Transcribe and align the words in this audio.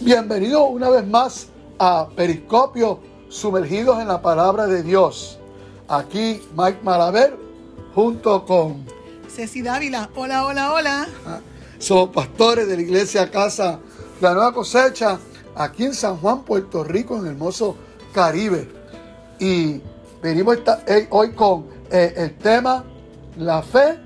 Bienvenidos 0.00 0.62
una 0.70 0.88
vez 0.90 1.06
más 1.06 1.48
a 1.78 2.08
Periscopio, 2.16 3.00
sumergidos 3.28 4.00
en 4.00 4.08
la 4.08 4.22
palabra 4.22 4.66
de 4.66 4.82
Dios. 4.82 5.38
Aquí 5.88 6.42
Mike 6.56 6.78
Malaver 6.82 7.36
junto 7.94 8.44
con 8.44 8.84
Ceci 9.28 9.62
Dávila. 9.62 10.08
Hola, 10.14 10.46
hola, 10.46 10.72
hola. 10.72 11.08
Ah, 11.26 11.40
somos 11.78 12.10
pastores 12.10 12.66
de 12.68 12.76
la 12.76 12.82
iglesia 12.82 13.30
Casa 13.30 13.78
de 14.20 14.26
la 14.26 14.34
Nueva 14.34 14.52
Cosecha 14.54 15.18
aquí 15.54 15.84
en 15.84 15.94
San 15.94 16.16
Juan, 16.18 16.42
Puerto 16.44 16.84
Rico, 16.84 17.16
en 17.16 17.22
el 17.26 17.28
hermoso 17.32 17.76
Caribe. 18.12 18.68
Y 19.38 19.80
venimos 20.22 20.56
esta- 20.56 20.82
eh, 20.86 21.06
hoy 21.10 21.32
con 21.32 21.66
eh, 21.90 22.14
el 22.16 22.36
tema 22.38 22.84
La 23.36 23.62
fe 23.62 23.98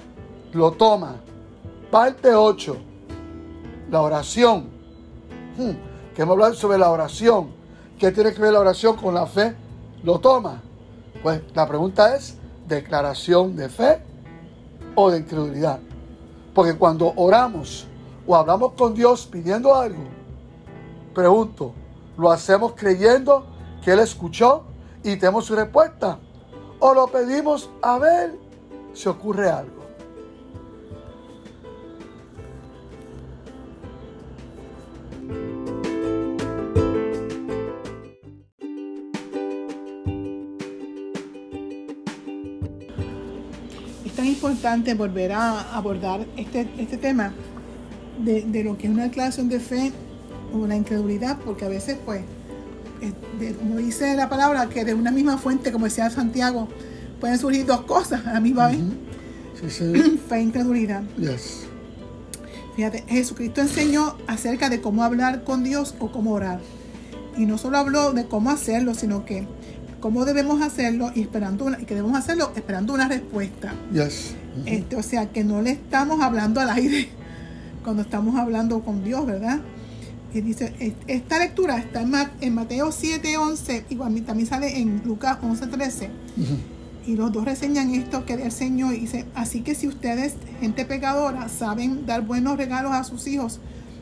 lo 0.53 0.73
toma. 0.73 1.17
Parte 1.91 2.35
8. 2.35 2.77
La 3.91 4.01
oración. 4.03 4.74
Hmm, 5.57 5.73
Queremos 6.15 6.35
hablar 6.35 6.55
sobre 6.55 6.79
la 6.79 6.91
oración. 6.91 7.49
¿Qué 7.99 8.13
tiene 8.13 8.33
que 8.33 8.41
ver 8.41 8.53
la 8.53 8.61
oración 8.61 8.97
con 8.97 9.15
la 9.15 9.27
fe? 9.27 9.55
¿Lo 10.05 10.21
toma? 10.21 10.63
Pues 11.23 11.43
la 11.55 11.67
pregunta 11.67 12.15
es, 12.15 12.37
¿declaración 12.69 13.57
de 13.57 13.69
fe 13.69 14.01
o 14.95 15.11
de 15.11 15.19
incredulidad? 15.19 15.81
Porque 16.55 16.75
cuando 16.75 17.13
oramos 17.17 17.87
o 18.27 18.37
hablamos 18.37 18.73
con 18.75 18.95
Dios 18.95 19.27
pidiendo 19.27 19.75
algo, 19.75 20.05
pregunto, 21.15 21.73
¿lo 22.17 22.31
hacemos 22.31 22.75
creyendo 22.77 23.47
que 23.83 23.93
Él 23.93 23.99
escuchó 23.99 24.63
y 25.03 25.17
tenemos 25.17 25.47
su 25.47 25.57
respuesta? 25.57 26.19
¿O 26.79 26.95
lo 26.95 27.09
pedimos 27.09 27.71
a 27.83 27.99
ver 27.99 28.39
si 28.93 29.09
ocurre 29.09 29.51
algo? 29.51 29.84
Importante 44.65 44.95
volver 44.95 45.31
a 45.33 45.77
abordar 45.77 46.25
este, 46.39 46.67
este 46.79 46.97
tema 46.97 47.35
de, 48.25 48.43
de 48.43 48.65
lo 48.65 48.79
que 48.79 48.87
es 48.87 48.93
una 48.95 49.03
declaración 49.05 49.51
de 49.51 49.61
fe 49.61 49.93
o 50.55 50.67
la 50.67 50.75
incredulidad, 50.75 51.37
porque 51.45 51.67
a 51.67 51.69
veces, 51.69 51.99
pues, 52.03 52.23
eh, 53.03 53.13
de- 53.39 53.53
como 53.57 53.77
dice 53.77 54.15
la 54.15 54.31
palabra, 54.31 54.67
que 54.71 54.87
de 54.87 54.95
una 54.95 55.11
misma 55.11 55.37
fuente, 55.37 55.71
como 55.71 55.85
decía 55.85 56.09
Santiago, 56.09 56.69
pueden 57.21 57.39
surgir 57.39 57.67
dos 57.67 57.83
cosas 57.83 58.27
a 58.27 58.33
la 58.33 58.41
misma 58.41 58.69
vez, 58.69 58.79
Sí, 59.61 59.69
sí. 59.69 60.19
fe 60.29 60.37
e 60.37 60.43
incredulidad. 60.43 61.03
Yes. 61.19 61.65
Fíjate, 62.75 63.05
Jesucristo 63.07 63.61
enseñó 63.61 64.17
acerca 64.27 64.71
de 64.71 64.81
cómo 64.81 65.05
hablar 65.05 65.45
con 65.45 65.63
Dios 65.63 65.95
o 65.99 66.11
cómo 66.11 66.33
orar. 66.33 66.61
Y 67.37 67.45
no 67.45 67.59
solo 67.59 67.77
habló 67.77 68.13
de 68.15 68.25
cómo 68.29 68.51
hacerlo, 68.51 68.95
sino 68.95 69.27
que 69.27 69.47
cómo 70.01 70.25
debemos 70.25 70.63
hacerlo 70.63 71.11
y 71.15 71.21
esperando 71.21 71.67
una, 71.67 71.79
y 71.83 71.85
que 71.85 71.95
debemos 71.95 72.17
hacerlo 72.19 72.51
esperando 72.57 72.95
una 72.95 73.09
respuesta. 73.09 73.75
Yes. 73.93 74.37
Este, 74.67 74.97
o 74.97 75.03
sea, 75.03 75.31
que 75.33 75.43
no 75.45 75.63
le 75.63 75.71
estamos 75.73 76.21
hablando 76.23 76.61
al 76.61 76.71
aire 76.71 77.09
cuando 77.85 78.03
estamos 78.03 78.37
hablando 78.37 78.81
con 78.83 79.03
Dios, 79.05 79.27
¿verdad? 79.27 79.61
Y 80.33 80.41
dice, 80.41 80.75
es- 80.81 80.95
esta 81.07 81.39
lectura 81.39 81.77
está 81.79 82.03
en, 82.03 82.11
Ma- 82.11 82.31
en 82.41 82.55
Mateo 82.55 82.91
7, 82.93 83.37
11, 83.37 83.85
igual 83.91 84.21
también 84.23 84.49
sale 84.49 84.79
en 84.79 85.03
Lucas 85.05 85.39
11, 85.43 85.67
13. 85.69 86.11
Y 87.07 87.17
los 87.17 87.31
dos 87.33 87.45
reseñan 87.45 87.95
esto 87.95 88.25
que 88.25 88.33
el 88.35 88.51
Señor 88.51 88.93
dice, 88.93 89.27
así 89.35 89.61
que 89.61 89.75
si 89.75 89.87
ustedes, 89.87 90.35
gente 90.61 90.85
pecadora, 90.87 91.49
saben 91.49 92.07
dar 92.07 92.23
buenos 92.23 92.57
regalos 92.57 92.93
a 92.93 93.05
sus 93.05 93.27
hijos, 93.27 93.61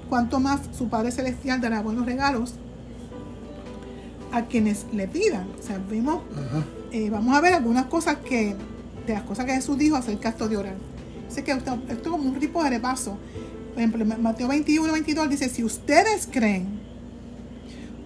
cuanto 0.08 0.38
más 0.38 0.60
su 0.76 0.88
Padre 0.88 1.10
Celestial 1.10 1.60
dará 1.60 1.82
buenos 1.82 2.06
regalos 2.06 2.54
a 4.32 4.42
quienes 4.46 4.86
le 4.92 5.08
pidan. 5.08 5.46
O 5.58 5.62
sea, 5.66 5.78
vemos 5.90 6.22
Ajá. 6.32 6.64
eh, 6.92 7.10
vamos 7.10 7.36
a 7.36 7.40
ver 7.40 7.54
algunas 7.54 7.86
cosas 7.86 8.16
que, 8.24 8.54
de 9.06 9.14
las 9.14 9.22
cosas 9.22 9.44
que 9.46 9.52
Jesús 9.52 9.76
dijo 9.78 9.96
acerca 9.96 10.28
de 10.28 10.32
esto 10.32 10.48
de 10.48 10.56
orar. 10.56 10.76
Dice 11.28 11.42
que 11.44 11.52
esto, 11.52 11.74
esto 11.88 11.92
es 11.92 12.08
como 12.08 12.28
un 12.30 12.38
tipo 12.38 12.62
de 12.62 12.70
repaso. 12.70 13.16
Por 13.70 13.78
ejemplo, 13.78 14.02
en 14.04 14.22
Mateo 14.22 14.48
21, 14.48 14.92
22 14.92 15.30
dice, 15.30 15.48
si 15.48 15.64
ustedes 15.64 16.28
creen, 16.30 16.80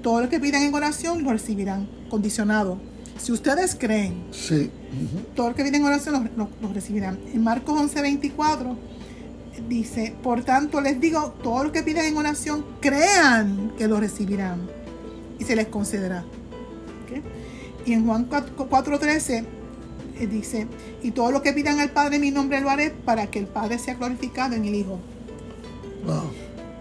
todo 0.03 0.21
lo 0.21 0.29
que 0.29 0.39
pidan 0.39 0.63
en 0.63 0.73
oración 0.75 1.25
lo 1.25 1.33
recibirán, 1.33 1.89
condicionado. 2.09 2.79
Si 3.19 3.33
ustedes 3.33 3.75
creen, 3.75 4.25
Sí. 4.31 4.71
Ujú. 4.93 5.25
todo 5.35 5.49
lo 5.51 5.55
que 5.57 5.65
piden 5.65 5.77
en 5.81 5.85
oración 5.87 6.31
lo, 6.37 6.45
lo- 6.45 6.51
lo 6.61 6.73
recibirán. 6.73 7.19
En 7.35 7.43
Marcos 7.43 7.79
11, 7.81 8.01
24 8.03 8.77
dice, 9.69 10.15
por 10.23 10.45
tanto 10.45 10.81
les 10.81 11.01
digo, 11.01 11.35
todo 11.43 11.65
lo 11.65 11.73
que 11.73 11.83
piden 11.83 12.05
en 12.05 12.17
oración, 12.17 12.65
crean 12.81 13.73
que 13.77 13.89
lo 13.89 13.99
recibirán 13.99 14.61
y 15.41 15.45
se 15.45 15.57
les 15.57 15.67
concederá. 15.67 16.25
Y 17.87 17.93
en 17.93 18.05
Juan 18.05 18.29
4.13 18.29 19.45
dice, 20.27 20.67
y 21.03 21.11
todo 21.11 21.31
lo 21.31 21.43
que 21.43 21.53
pidan 21.53 21.81
al 21.81 21.91
Padre 21.91 22.17
en 22.17 22.23
mi 22.23 22.31
nombre 22.31 22.61
lo 22.61 22.71
haré 22.71 22.91
para 22.91 23.27
que 23.27 23.39
el 23.39 23.47
Padre 23.47 23.79
sea 23.79 23.95
glorificado 23.95 24.55
en 24.55 24.65
el 24.65 24.75
Hijo. 24.75 24.99
Wow. 26.07 26.31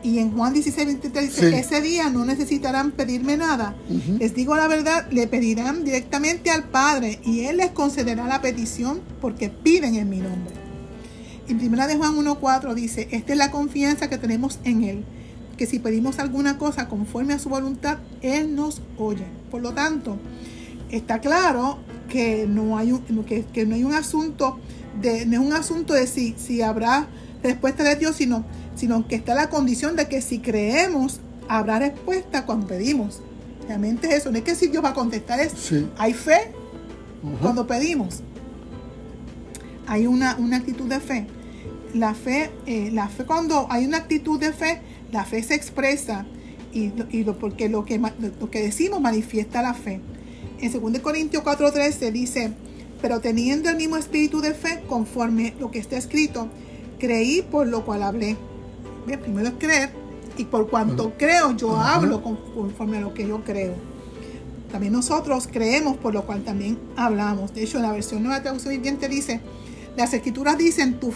Y 0.03 0.19
en 0.19 0.31
Juan 0.31 0.53
16, 0.53 0.85
23 0.85 1.25
dice, 1.25 1.49
Sí. 1.49 1.55
ese 1.55 1.81
día 1.81 2.09
no 2.11 2.25
necesitarán 2.25 2.91
pedirme 2.91 3.37
nada. 3.37 3.75
Les 4.19 4.35
digo 4.35 4.55
la 4.55 4.67
verdad, 4.67 5.07
le 5.11 5.25
pedirán 5.25 5.83
directamente 5.83 6.51
al 6.51 6.65
Padre 6.65 7.19
y 7.25 7.45
Él 7.45 7.57
les 7.57 7.71
concederá 7.71 8.27
la 8.27 8.39
petición 8.39 9.01
porque 9.19 9.49
piden 9.49 9.95
en 9.95 10.07
mi 10.09 10.17
nombre. 10.17 10.53
En 11.47 11.57
primera 11.57 11.87
de 11.87 11.95
Juan 11.97 12.15
1.4 12.15 12.75
dice, 12.75 13.07
esta 13.11 13.33
es 13.33 13.37
la 13.39 13.49
confianza 13.49 14.07
que 14.07 14.19
tenemos 14.19 14.59
en 14.63 14.83
Él, 14.83 15.03
que 15.57 15.65
si 15.65 15.79
pedimos 15.79 16.19
alguna 16.19 16.59
cosa 16.59 16.87
conforme 16.87 17.33
a 17.33 17.39
su 17.39 17.49
voluntad, 17.49 17.97
Él 18.21 18.55
nos 18.55 18.81
oye. 18.97 19.25
Por 19.49 19.61
lo 19.63 19.73
tanto, 19.73 20.17
está 20.91 21.19
claro 21.19 21.79
que 22.07 22.45
no 22.47 22.77
hay 22.77 22.91
un, 22.91 23.01
que, 23.25 23.43
que 23.45 23.65
no 23.65 23.75
hay 23.75 23.83
un 23.83 23.93
asunto 23.93 24.59
de, 25.01 25.25
no 25.25 25.33
es 25.41 25.47
un 25.47 25.53
asunto 25.53 25.93
de 25.93 26.07
si, 26.07 26.35
si 26.37 26.61
habrá 26.61 27.07
respuesta 27.43 27.83
de 27.83 27.95
Dios, 27.95 28.15
sino, 28.15 28.45
sino 28.75 29.07
que 29.07 29.15
está 29.15 29.33
la 29.35 29.49
condición 29.49 29.95
de 29.95 30.07
que 30.07 30.21
si 30.21 30.39
creemos, 30.39 31.19
habrá 31.47 31.79
respuesta 31.79 32.45
cuando 32.45 32.67
pedimos. 32.67 33.21
Realmente 33.67 34.07
es 34.07 34.15
eso, 34.15 34.31
no 34.31 34.37
es 34.37 34.43
que 34.43 34.55
si 34.55 34.67
Dios 34.67 34.83
va 34.83 34.89
a 34.89 34.93
contestar, 34.93 35.39
es 35.39 35.51
Sí. 35.53 35.87
hay 35.97 36.13
fe 36.13 36.51
cuando 37.41 37.65
pedimos. 37.65 38.21
Hay 39.87 40.07
una, 40.07 40.35
una 40.37 40.57
actitud 40.57 40.87
de 40.87 40.99
fe. 40.99 41.27
La 41.93 42.13
fe, 42.13 42.51
eh, 42.65 42.89
la 42.91 43.07
fe 43.07 43.25
cuando 43.25 43.67
hay 43.69 43.85
una 43.85 43.97
actitud 43.97 44.39
de 44.39 44.51
fe, 44.51 44.81
la 45.11 45.23
fe 45.23 45.41
se 45.43 45.55
expresa 45.55 46.25
y, 46.73 46.91
y 47.09 47.23
lo, 47.23 47.37
porque 47.39 47.69
lo 47.69 47.85
que, 47.85 47.97
lo 48.39 48.49
que 48.49 48.61
decimos 48.61 48.99
manifiesta 49.01 49.61
la 49.61 49.73
fe. 49.73 50.01
En 50.61 50.71
2 50.71 50.99
Corintios 51.01 51.43
4:13 51.43 52.11
dice, 52.11 52.51
pero 53.01 53.19
teniendo 53.19 53.69
el 53.69 53.75
mismo 53.77 53.97
espíritu 53.97 54.41
de 54.41 54.53
fe, 54.53 54.81
conforme 54.87 55.53
lo 55.59 55.69
que 55.71 55.79
está 55.79 55.97
escrito, 55.97 56.47
creí 56.99 57.41
por 57.41 57.67
lo 57.67 57.85
cual 57.85 58.03
hablé. 58.03 58.37
Bien, 59.05 59.19
Primero 59.19 59.49
es 59.49 59.53
creer 59.59 59.89
y 60.37 60.45
por 60.45 60.69
cuanto 60.69 61.13
creo, 61.17 61.55
yo 61.55 61.77
hablo 61.77 62.21
con- 62.23 62.37
conforme 62.53 62.97
a 62.97 63.01
lo 63.01 63.13
que 63.13 63.27
yo 63.27 63.43
creo. 63.43 63.73
También 64.71 64.93
nosotros 64.93 65.47
creemos, 65.51 65.97
por 65.97 66.13
lo 66.13 66.25
cual 66.25 66.43
también 66.43 66.77
hablamos. 66.97 67.53
De 67.53 67.63
hecho, 67.63 67.77
en 67.77 67.83
la 67.83 67.91
versión 67.91 68.23
nueva 68.23 68.41
traducción 68.41 68.73
viviente 68.73 69.07
dice, 69.07 69.39
las 69.95 70.13
escrituras 70.13 70.57
dicen, 70.57 70.99
tu, 70.99 71.13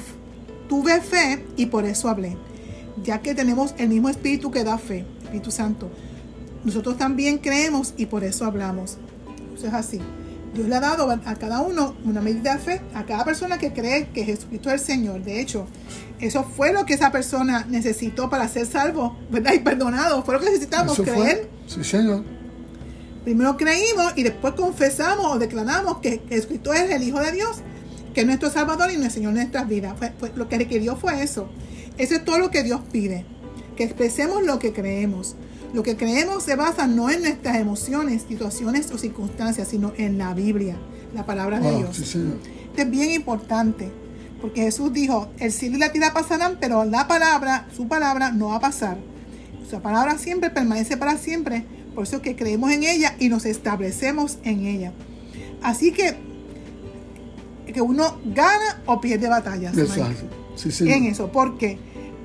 tuve 0.70 1.02
fe 1.02 1.44
y 1.58 1.66
por 1.66 1.86
eso 1.86 2.08
hablé. 2.10 2.38
Ya 3.04 3.22
que 3.22 3.34
tenemos 3.36 3.74
el 3.78 3.90
mismo 3.90 4.10
espíritu 4.10 4.52
que 4.52 4.64
da 4.64 4.78
fe, 4.78 5.06
Espíritu 5.24 5.52
Santo. 5.52 5.90
Nosotros 6.64 6.98
también 6.98 7.38
creemos 7.40 7.94
y 7.98 8.06
por 8.06 8.24
eso 8.24 8.46
hablamos. 8.46 8.98
Eso 9.60 9.68
es 9.68 9.74
así. 9.74 10.00
Dios 10.54 10.68
le 10.68 10.76
ha 10.76 10.80
dado 10.80 11.12
a 11.12 11.36
cada 11.36 11.60
uno 11.62 11.96
una 12.06 12.22
medida 12.22 12.54
de 12.56 12.60
fe, 12.60 12.82
a 12.96 13.06
cada 13.06 13.24
persona 13.26 13.58
que 13.60 13.72
cree 13.74 14.08
que 14.08 14.24
Jesucristo 14.24 14.70
es 14.72 14.82
el 14.82 14.88
Señor. 14.88 15.22
De 15.24 15.40
hecho, 15.42 15.68
eso 16.20 16.44
fue 16.44 16.72
lo 16.74 16.86
que 16.86 16.94
esa 16.96 17.12
persona 17.12 17.66
necesitó 17.70 18.30
para 18.30 18.48
ser 18.48 18.66
salvo, 18.66 19.16
¿verdad? 19.30 19.54
Y 19.54 19.60
perdonado. 19.60 20.24
Fue 20.24 20.34
lo 20.36 20.40
que 20.40 20.48
necesitamos, 20.48 20.94
Eso 20.94 21.04
creer. 21.04 21.50
fue. 21.68 21.84
Sí, 21.84 21.84
señor. 21.84 22.24
Primero 23.26 23.58
creímos 23.58 24.14
y 24.16 24.24
después 24.24 24.54
confesamos 24.56 25.26
o 25.36 25.38
declaramos 25.38 25.98
que 26.00 26.22
Jesucristo 26.30 26.74
es 26.74 26.90
el 26.90 27.04
Hijo 27.04 27.20
de 27.20 27.32
Dios, 27.34 27.58
que 28.14 28.22
es 28.22 28.26
nuestro 28.26 28.50
Salvador 28.50 28.90
y 28.92 28.96
nuestro 28.96 29.16
Señor 29.16 29.32
en 29.32 29.36
nuestras 29.40 29.68
vidas. 29.68 29.94
Fue- 30.00 30.14
fue- 30.18 30.32
lo 30.36 30.48
que 30.50 30.58
requirió 30.58 30.96
fue 30.96 31.22
eso. 31.22 31.50
Eso 31.98 32.16
es 32.16 32.24
todo 32.26 32.40
lo 32.40 32.50
que 32.50 32.64
Dios 32.64 32.80
pide, 32.92 33.26
que 33.76 33.84
expresemos 33.84 34.42
lo 34.44 34.58
que 34.58 34.74
creemos. 34.74 35.36
Lo 35.74 35.84
que 35.84 35.96
creemos 35.96 36.44
se 36.44 36.56
basa 36.56 36.88
no 36.88 37.10
en 37.10 37.22
nuestras 37.22 37.58
emociones, 37.58 38.24
situaciones 38.28 38.92
o 38.92 38.98
circunstancias, 38.98 39.68
sino 39.68 39.94
en 39.98 40.18
la 40.18 40.34
Biblia, 40.34 40.78
la 41.14 41.26
palabra 41.26 41.60
de 41.60 41.70
Wow, 41.70 41.78
Dios. 41.80 41.98
sí. 41.98 42.20
Esto 42.70 42.82
es 42.82 42.90
bien 42.90 43.12
importante, 43.12 43.92
porque 44.42 44.62
Jesús 44.62 44.92
dijo, 44.94 45.30
el 45.40 45.52
cielo 45.52 45.78
y 45.78 45.80
la 45.80 45.92
tierra 45.92 46.14
pasarán, 46.14 46.58
pero 46.60 46.86
la 46.86 47.08
palabra, 47.08 47.68
su 47.76 47.88
palabra 47.88 48.32
no 48.32 48.48
va 48.48 48.56
a 48.56 48.60
pasar. 48.60 48.98
Su 49.70 49.80
palabra 49.82 50.18
siempre 50.18 50.50
permanece 50.50 50.98
para 50.98 51.18
siempre, 51.18 51.66
por 51.94 52.04
eso 52.06 52.18
es 52.18 52.22
que 52.24 52.36
creemos 52.36 52.72
en 52.72 52.84
ella 52.84 53.16
y 53.20 53.30
nos 53.30 53.46
establecemos 53.46 54.40
en 54.44 54.66
ella. 54.66 54.94
Así 55.62 55.92
que, 55.92 56.16
que 57.74 57.82
uno 57.82 58.18
gana 58.26 58.82
o 58.86 59.00
pierde 59.02 59.28
batallas. 59.28 59.78
Exacto. 59.78 60.26
Sí, 60.56 60.92
en 60.92 61.06
eso. 61.06 61.32
¿Por 61.32 61.58
qué? 61.58 61.78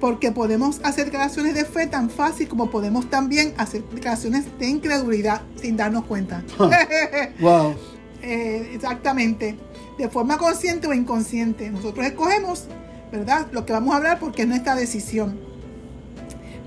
Porque 0.05 0.33
podemos 0.33 0.83
hacer 0.85 1.07
declaraciones 1.07 1.55
de 1.55 1.65
fe 1.65 1.87
tan 1.87 2.11
fácil 2.11 2.47
como 2.47 2.69
podemos 2.69 3.09
también 3.09 3.55
hacer 3.57 3.83
declaraciones 3.89 4.45
de 4.59 4.69
incredulidad 4.69 5.41
sin 5.57 5.79
darnos 5.79 6.05
cuenta. 6.05 6.45
wow. 7.41 7.75
Eh, 8.23 8.73
exactamente. 8.75 9.57
De 9.99 10.11
forma 10.11 10.37
consciente 10.37 10.87
o 10.87 10.93
inconsciente. 10.93 11.71
Nosotros 11.71 12.05
escogemos, 12.05 12.65
¿verdad? 13.13 13.47
Lo 13.53 13.65
que 13.65 13.73
vamos 13.73 13.95
a 13.95 13.97
hablar 13.97 14.19
porque 14.19 14.43
es 14.43 14.49
nuestra 14.49 14.75
decisión. 14.75 15.41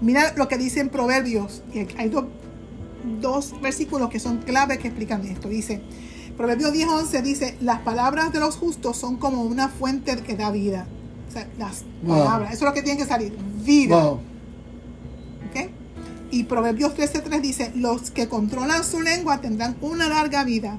Mira 0.01 0.33
lo 0.35 0.47
que 0.47 0.57
dice 0.57 0.79
en 0.79 0.89
Proverbios. 0.89 1.61
Y 1.73 1.87
hay 1.97 2.09
dos, 2.09 2.25
dos 3.21 3.59
versículos 3.61 4.09
que 4.09 4.19
son 4.19 4.37
claves 4.39 4.79
que 4.79 4.87
explican 4.87 5.23
esto. 5.25 5.47
Dice, 5.47 5.81
Proverbios 6.37 6.73
10:11 6.73 7.21
dice, 7.21 7.57
las 7.61 7.81
palabras 7.81 8.33
de 8.33 8.39
los 8.39 8.55
justos 8.55 8.97
son 8.97 9.17
como 9.17 9.43
una 9.43 9.69
fuente 9.69 10.15
que 10.23 10.35
da 10.35 10.49
vida. 10.49 10.87
Las 11.57 11.83
palabras, 12.05 12.53
eso 12.53 12.65
es 12.65 12.69
lo 12.69 12.73
que 12.73 12.81
tiene 12.81 12.99
que 12.99 13.05
salir, 13.05 13.35
vida. 13.63 14.01
Wow. 14.01 14.13
¿Ok? 15.49 15.69
Y 16.31 16.43
Proverbios 16.43 16.95
13:3 16.95 17.41
dice, 17.41 17.71
los 17.75 18.11
que 18.11 18.27
controlan 18.27 18.83
su 18.83 19.01
lengua 19.01 19.41
tendrán 19.41 19.77
una 19.81 20.07
larga 20.07 20.43
vida. 20.43 20.77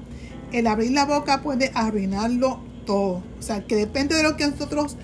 El 0.51 0.67
abrir 0.67 0.91
la 0.91 1.05
boca 1.05 1.41
puede 1.41 1.71
arruinarlo 1.75 2.59
todo. 2.85 3.23
O 3.39 3.41
sea, 3.41 3.65
que 3.65 3.75
depende 3.75 4.15
de 4.15 4.23
lo 4.23 4.35
que 4.35 4.47
nosotros 4.47 4.97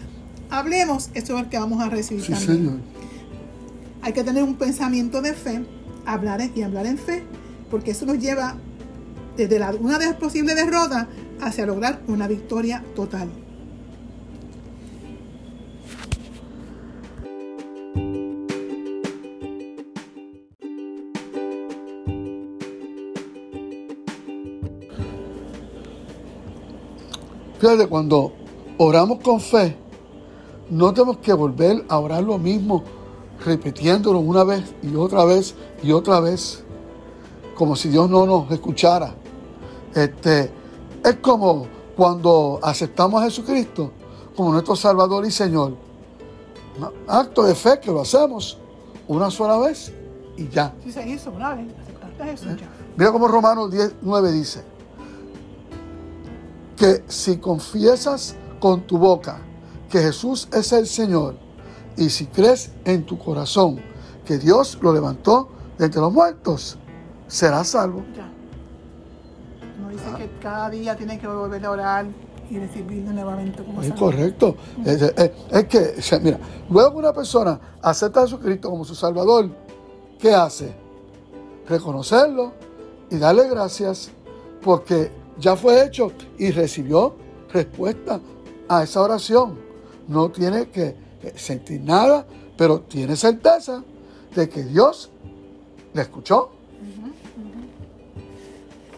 hablemos, 0.49 1.09
eso 1.13 1.37
es 1.37 1.43
lo 1.43 1.49
que 1.49 1.57
vamos 1.57 1.81
a 1.81 1.89
recibir 1.89 2.23
Sí, 2.23 2.33
también. 2.33 2.57
Señor. 2.57 2.79
Hay 4.01 4.13
que 4.13 4.23
tener 4.23 4.43
un 4.43 4.55
pensamiento 4.55 5.21
de 5.21 5.33
fe, 5.33 5.65
hablar 6.05 6.41
y 6.55 6.61
hablar 6.61 6.85
en 6.85 6.97
fe, 6.97 7.23
porque 7.69 7.91
eso 7.91 8.05
nos 8.05 8.19
lleva 8.19 8.55
desde 9.35 9.59
la, 9.59 9.71
una 9.71 9.97
de 9.97 10.05
las 10.05 10.15
posibles 10.15 10.55
derrotas 10.55 11.07
hacia 11.41 11.65
lograr 11.65 12.01
una 12.07 12.27
victoria 12.27 12.83
total. 12.95 13.29
Cuando 27.89 28.31
oramos 28.77 29.21
con 29.21 29.41
fe, 29.41 29.75
no 30.69 30.93
tenemos 30.93 31.17
que 31.17 31.33
volver 31.33 31.83
a 31.89 31.97
orar 31.97 32.21
lo 32.21 32.37
mismo, 32.37 32.83
repitiéndolo 33.43 34.19
una 34.19 34.43
vez 34.43 34.75
y 34.83 34.95
otra 34.95 35.25
vez 35.25 35.55
y 35.81 35.91
otra 35.91 36.19
vez, 36.19 36.63
como 37.55 37.75
si 37.75 37.89
Dios 37.89 38.07
no 38.07 38.27
nos 38.27 38.51
escuchara. 38.51 39.15
Este, 39.95 40.51
es 41.03 41.15
como 41.15 41.65
cuando 41.97 42.59
aceptamos 42.61 43.23
a 43.23 43.25
Jesucristo 43.25 43.91
como 44.35 44.51
nuestro 44.51 44.75
Salvador 44.75 45.25
y 45.25 45.31
Señor. 45.31 45.73
Un 46.77 46.87
acto 47.07 47.45
de 47.45 47.55
fe 47.55 47.79
que 47.81 47.91
lo 47.91 48.01
hacemos 48.01 48.59
una 49.07 49.31
sola 49.31 49.57
vez 49.57 49.91
y 50.37 50.47
ya. 50.49 50.71
Si 50.83 50.91
se 50.91 51.07
hizo 51.09 51.31
una 51.31 51.55
vez, 51.55 51.65
aceptaste 51.81 52.21
a 52.21 52.25
Jesús 52.27 52.61
ya. 52.61 52.69
Mira 52.95 53.11
como 53.11 53.27
Romanos 53.27 53.71
10, 53.71 53.95
9 54.03 54.31
dice, 54.33 54.74
que 56.77 57.03
si 57.07 57.37
confiesas 57.37 58.35
con 58.59 58.81
tu 58.81 58.97
boca 58.97 59.39
que 59.89 59.99
Jesús 59.99 60.47
es 60.53 60.71
el 60.73 60.87
Señor 60.87 61.35
y 61.97 62.09
si 62.09 62.25
crees 62.27 62.71
en 62.83 63.05
tu 63.05 63.17
corazón 63.17 63.79
que 64.25 64.37
Dios 64.37 64.77
lo 64.81 64.91
levantó 64.93 65.49
de 65.77 65.85
entre 65.85 66.01
los 66.01 66.11
muertos, 66.11 66.77
serás 67.27 67.67
salvo. 67.69 68.03
Ya. 68.15 68.27
No 69.81 69.89
dice 69.89 70.05
que 70.17 70.29
cada 70.41 70.69
día 70.69 70.95
tienes 70.95 71.19
que 71.19 71.27
volver 71.27 71.65
a 71.65 71.71
orar 71.71 72.05
y 72.49 72.59
recibirlo 72.59 73.11
nuevamente 73.13 73.63
como 73.63 73.81
Es 73.81 73.93
correcto. 73.93 74.55
Es, 74.83 75.01
es- 75.01 75.31
es 75.51 75.65
que, 75.65 76.19
mira, 76.19 76.39
luego 76.69 76.97
una 76.97 77.13
persona 77.13 77.59
acepta 77.81 78.21
a 78.21 78.23
Jesucristo 78.23 78.69
como 78.69 78.83
su 78.83 78.95
Salvador, 78.95 79.49
¿qué 80.19 80.33
hace? 80.33 80.75
Reconocerlo 81.67 82.51
y 83.09 83.17
darle 83.17 83.47
gracias 83.49 84.09
porque 84.61 85.11
ya 85.39 85.55
fue 85.55 85.85
hecho 85.85 86.11
y 86.37 86.51
recibió 86.51 87.15
respuesta 87.51 88.19
a 88.67 88.83
esa 88.83 89.01
oración. 89.01 89.59
No 90.07 90.29
tiene 90.29 90.69
que 90.69 90.95
sentir 91.35 91.81
nada, 91.81 92.25
pero 92.57 92.81
tiene 92.81 93.15
certeza 93.15 93.83
de 94.35 94.49
que 94.49 94.63
Dios 94.63 95.09
le 95.93 96.01
escuchó. 96.01 96.51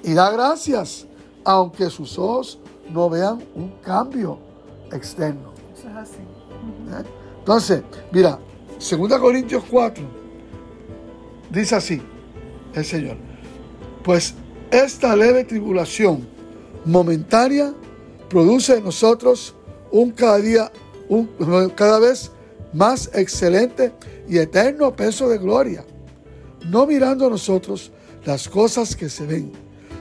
Y 0.03 0.13
da 0.13 0.31
gracias, 0.31 1.05
aunque 1.43 1.89
sus 1.89 2.17
ojos 2.17 2.59
no 2.89 3.09
vean 3.09 3.43
un 3.55 3.71
cambio 3.81 4.39
externo. 4.91 5.51
Eso 5.77 5.89
es 5.89 5.95
así. 5.95 6.19
¿eh? 6.19 7.03
Entonces, 7.39 7.83
mira, 8.11 8.39
2 8.79 9.19
Corintios 9.19 9.63
4 9.69 10.03
dice 11.49 11.75
así, 11.75 12.01
el 12.73 12.85
Señor, 12.85 13.17
pues 14.03 14.35
esta 14.71 15.15
leve 15.15 15.43
tribulación 15.43 16.27
momentánea 16.85 17.73
produce 18.29 18.77
en 18.77 18.83
nosotros 18.83 19.55
un 19.91 20.11
cada 20.11 20.37
día, 20.37 20.71
un 21.09 21.29
cada 21.75 21.99
vez 21.99 22.31
más 22.73 23.09
excelente 23.13 23.93
y 24.27 24.37
eterno 24.37 24.95
peso 24.95 25.29
de 25.29 25.37
gloria, 25.37 25.85
no 26.69 26.85
mirando 26.85 27.27
a 27.27 27.29
nosotros 27.29 27.91
las 28.25 28.49
cosas 28.49 28.95
que 28.95 29.09
se 29.09 29.25
ven, 29.25 29.51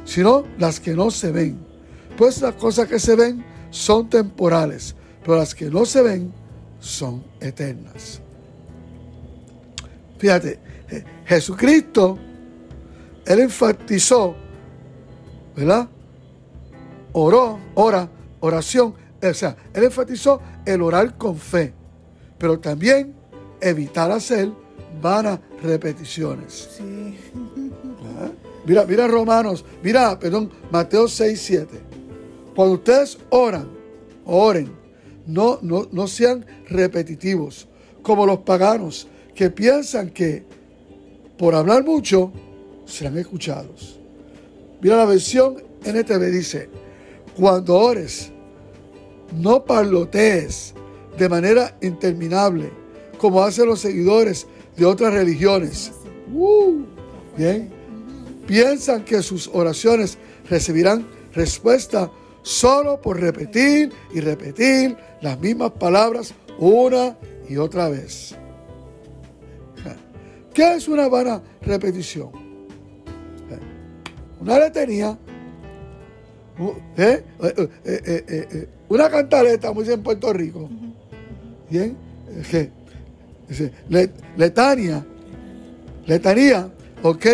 sino 0.04 0.44
las 0.58 0.80
que 0.80 0.94
no 0.94 1.10
se 1.10 1.30
ven. 1.30 1.58
Pues 2.16 2.40
las 2.40 2.54
cosas 2.54 2.88
que 2.88 2.98
se 2.98 3.14
ven 3.14 3.44
son 3.70 4.08
temporales, 4.10 4.96
pero 5.22 5.36
las 5.38 5.54
que 5.54 5.70
no 5.70 5.84
se 5.86 6.02
ven 6.02 6.32
son 6.80 7.22
eternas. 7.40 8.20
Fíjate, 10.18 10.58
Je- 10.88 11.04
Jesucristo, 11.26 12.18
Él 13.26 13.40
enfatizó, 13.40 14.34
¿verdad? 15.56 15.88
Oró, 17.12 17.58
ora, 17.74 18.08
oración, 18.40 18.94
o 19.22 19.34
sea, 19.34 19.56
Él 19.72 19.84
enfatizó 19.84 20.40
el 20.64 20.82
orar 20.82 21.16
con 21.16 21.36
fe, 21.36 21.72
pero 22.38 22.60
también 22.60 23.14
evitar 23.60 24.10
hacer 24.10 24.50
vanas 25.00 25.40
repeticiones. 25.62 26.68
Sí. 26.76 27.16
Mira, 28.66 28.84
mira 28.84 29.06
Romanos, 29.06 29.64
mira, 29.82 30.18
perdón, 30.18 30.50
Mateo 30.70 31.06
6, 31.06 31.40
7. 31.40 31.80
Cuando 32.54 32.74
ustedes 32.74 33.16
oran, 33.30 33.68
oren, 34.24 34.72
no, 35.26 35.60
no, 35.62 35.86
no 35.92 36.08
sean 36.08 36.44
repetitivos, 36.68 37.68
como 38.02 38.26
los 38.26 38.40
paganos 38.40 39.06
que 39.34 39.50
piensan 39.50 40.10
que 40.10 40.44
por 41.38 41.54
hablar 41.54 41.84
mucho 41.84 42.32
serán 42.86 43.18
escuchados. 43.18 44.00
Mira 44.80 44.96
la 44.96 45.04
versión 45.04 45.62
NTV 45.84 46.30
dice, 46.30 46.68
cuando 47.36 47.76
ores, 47.76 48.30
no 49.34 49.64
parlotees 49.64 50.74
de 51.18 51.28
manera 51.28 51.76
interminable, 51.82 52.70
como 53.18 53.42
hacen 53.42 53.66
los 53.66 53.80
seguidores 53.80 54.46
de 54.76 54.84
otras 54.84 55.12
religiones. 55.12 55.92
Uh, 56.32 56.84
bien 57.36 57.76
piensan 58.46 59.04
que 59.04 59.22
sus 59.22 59.48
oraciones 59.52 60.18
recibirán 60.48 61.06
respuesta 61.32 62.10
solo 62.42 63.00
por 63.00 63.20
repetir 63.20 63.92
y 64.14 64.20
repetir 64.20 64.96
las 65.20 65.38
mismas 65.40 65.72
palabras 65.72 66.32
una 66.58 67.16
y 67.48 67.56
otra 67.56 67.88
vez. 67.88 68.34
¿Qué 70.54 70.74
es 70.74 70.88
una 70.88 71.08
vana 71.08 71.42
repetición? 71.60 72.45
Una 74.40 74.58
letanía, 74.58 75.16
u- 76.58 76.72
¿eh? 76.96 77.24
Eh, 77.42 77.54
eh, 77.84 78.00
eh, 78.06 78.24
eh, 78.28 78.68
una 78.88 79.08
cantaleta, 79.10 79.72
muy 79.72 79.84
bien 79.84 79.94
en 79.98 80.02
Puerto 80.02 80.32
Rico. 80.32 80.68
Bien, 81.70 81.96
le- 83.88 84.10
letania, 84.36 85.04
letanía, 86.06 86.70
¿ok? 87.02 87.26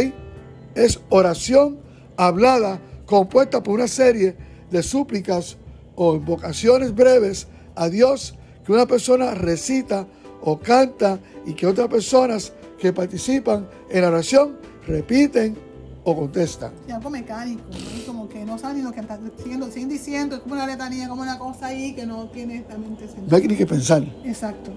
es 0.75 0.99
oración 1.11 1.79
hablada 2.17 2.81
compuesta 3.05 3.63
por 3.63 3.75
una 3.75 3.87
serie 3.89 4.35
de 4.71 4.83
súplicas 4.83 5.59
o 5.97 6.15
invocaciones 6.15 6.95
breves 6.95 7.47
a 7.75 7.91
Dios 7.91 8.35
que 8.65 8.73
una 8.73 8.87
persona 8.87 9.35
recita 9.35 10.07
o 10.41 10.59
canta 10.59 11.19
y 11.45 11.53
que 11.53 11.67
otras 11.67 11.89
personas 11.89 12.55
que 12.79 12.91
participan 12.93 13.69
en 13.91 14.01
la 14.01 14.09
oración 14.09 14.57
repiten 14.87 15.57
o 16.05 16.17
contestan. 16.17 16.73
Es 16.87 16.95
algo 16.95 17.11
mecánico, 17.11 17.63
¿no? 17.71 18.07
como 18.07 18.29
que 18.29 18.45
no 18.45 18.59
saben 18.59 18.79
ni 18.79 18.83
lo 18.83 18.93
que 18.93 19.01
están 19.01 19.31
diciendo, 19.37 19.71
siguen 19.71 19.89
diciendo, 19.89 20.37
es 20.37 20.43
como 20.43 20.55
una 20.55 20.67
letanía, 20.67 21.09
como 21.09 21.23
una 21.23 21.39
cosa 21.39 21.67
ahí 21.67 21.95
que 21.95 22.05
no 22.07 22.27
tiene 22.29 22.65
No 22.69 22.99
sentido. 23.09 23.37
hay 23.37 23.47
ni 23.49 23.57
que 23.57 23.67
pensar. 23.67 24.03
Exacto. 24.25 24.73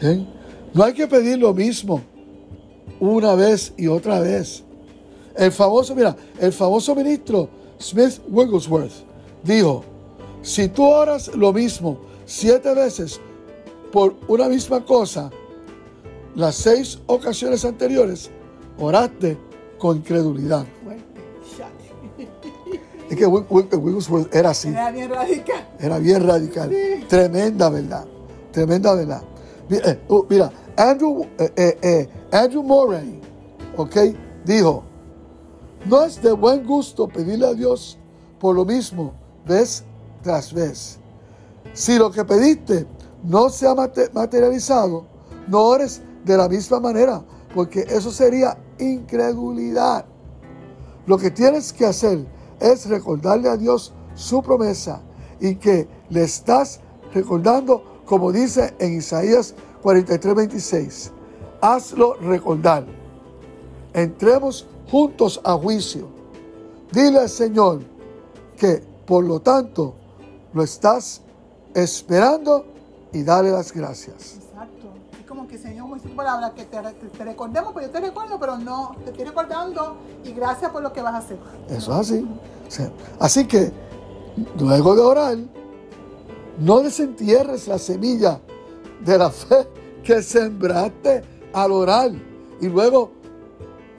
¿eh? 0.00 0.26
No 0.72 0.84
hay 0.84 0.94
que 0.94 1.06
pedir 1.06 1.38
lo 1.38 1.52
mismo 1.52 2.00
una 3.00 3.34
vez 3.34 3.74
y 3.76 3.86
otra 3.86 4.20
vez. 4.20 4.64
El 5.36 5.52
famoso, 5.52 5.94
mira, 5.94 6.16
el 6.40 6.52
famoso 6.52 6.94
ministro 6.94 7.48
Smith 7.78 8.20
Wigglesworth 8.28 8.92
dijo, 9.42 9.84
si 10.42 10.68
tú 10.68 10.84
oras 10.84 11.28
lo 11.34 11.52
mismo 11.52 12.00
siete 12.24 12.74
veces 12.74 13.20
por 13.92 14.14
una 14.28 14.48
misma 14.48 14.84
cosa, 14.84 15.30
las 16.34 16.54
seis 16.54 16.98
ocasiones 17.06 17.64
anteriores 17.64 18.30
oraste 18.78 19.36
con 19.82 19.96
incredulidad. 19.96 20.64
Es 23.10 23.16
que 23.16 23.26
Wigglesworth 23.26 24.32
era 24.32 24.50
así. 24.50 24.68
Era 24.68 24.92
bien 24.92 25.10
radical. 25.10 25.68
Era 25.80 25.98
bien 25.98 26.24
radical. 26.26 26.70
Sí. 26.70 27.04
Tremenda 27.08 27.68
verdad. 27.68 28.06
Tremenda 28.52 28.94
verdad. 28.94 29.22
Mira, 29.68 29.90
eh, 29.90 30.00
uh, 30.08 30.24
mira, 30.30 30.52
Andrew, 30.76 31.26
eh, 31.36 31.78
eh, 31.82 32.08
Andrew 32.30 32.62
Murray, 32.62 33.20
ok, 33.76 33.96
dijo, 34.44 34.84
no 35.84 36.04
es 36.04 36.22
de 36.22 36.30
buen 36.30 36.64
gusto 36.64 37.08
pedirle 37.08 37.48
a 37.48 37.54
Dios 37.54 37.98
por 38.38 38.54
lo 38.54 38.64
mismo, 38.64 39.12
vez 39.44 39.82
tras 40.22 40.52
vez. 40.54 40.98
Si 41.72 41.98
lo 41.98 42.12
que 42.12 42.24
pediste 42.24 42.86
no 43.24 43.48
se 43.50 43.66
ha 43.66 43.74
mate- 43.74 44.10
materializado, 44.12 45.06
no 45.48 45.60
ores 45.64 46.00
de 46.24 46.36
la 46.36 46.48
misma 46.48 46.78
manera, 46.78 47.20
porque 47.52 47.80
eso 47.80 48.12
sería 48.12 48.56
incredulidad. 48.78 50.04
Lo 51.06 51.18
que 51.18 51.30
tienes 51.30 51.72
que 51.72 51.86
hacer 51.86 52.26
es 52.60 52.88
recordarle 52.88 53.48
a 53.48 53.56
Dios 53.56 53.92
su 54.14 54.42
promesa 54.42 55.02
y 55.40 55.56
que 55.56 55.88
le 56.10 56.22
estás 56.22 56.80
recordando, 57.12 58.02
como 58.04 58.30
dice 58.30 58.74
en 58.78 58.98
Isaías 58.98 59.54
43, 59.82 60.34
26. 60.34 61.12
Hazlo 61.60 62.14
recordar. 62.14 62.86
Entremos 63.92 64.66
juntos 64.90 65.40
a 65.44 65.54
juicio. 65.54 66.08
Dile 66.92 67.20
al 67.20 67.28
Señor 67.28 67.80
que, 68.56 68.82
por 69.06 69.24
lo 69.24 69.40
tanto, 69.40 69.94
lo 70.52 70.62
estás 70.62 71.22
esperando 71.74 72.64
y 73.12 73.22
dale 73.22 73.50
las 73.50 73.72
gracias. 73.72 74.41
Como 75.32 75.48
que 75.48 75.56
Señor, 75.56 75.98
tu 75.98 76.14
palabra, 76.14 76.52
que 76.52 76.66
te, 76.66 76.78
recordemos, 77.24 77.72
pues 77.72 77.86
yo 77.86 77.90
te 77.90 78.00
recuerdo, 78.00 78.38
pero 78.38 78.58
no, 78.58 78.94
te 79.02 79.12
estoy 79.12 79.24
recordando 79.24 79.96
y 80.22 80.32
gracias 80.32 80.70
por 80.70 80.82
lo 80.82 80.92
que 80.92 81.00
vas 81.00 81.14
a 81.14 81.16
hacer. 81.16 81.38
Eso 81.70 81.90
es 81.94 81.98
así. 82.00 82.28
Sí. 82.68 82.82
Así 83.18 83.46
que, 83.46 83.72
luego 84.60 84.94
de 84.94 85.00
orar, 85.00 85.38
no 86.58 86.80
desentierres 86.80 87.66
la 87.66 87.78
semilla 87.78 88.40
de 89.02 89.16
la 89.16 89.30
fe 89.30 89.66
que 90.04 90.22
sembraste 90.22 91.22
al 91.54 91.72
orar 91.72 92.10
y 92.60 92.68
luego 92.68 93.12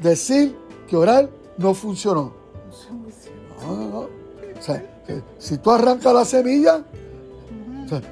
decir 0.03 0.55
que 0.87 0.95
orar 0.95 1.31
no 1.57 1.73
funcionó. 1.73 2.31
No, 3.63 3.75
no, 3.75 3.87
no. 3.87 3.99
O 4.01 4.61
sea, 4.61 5.01
si 5.39 5.57
tú 5.57 5.71
arrancas 5.71 6.13
la 6.13 6.25
semilla, 6.25 6.85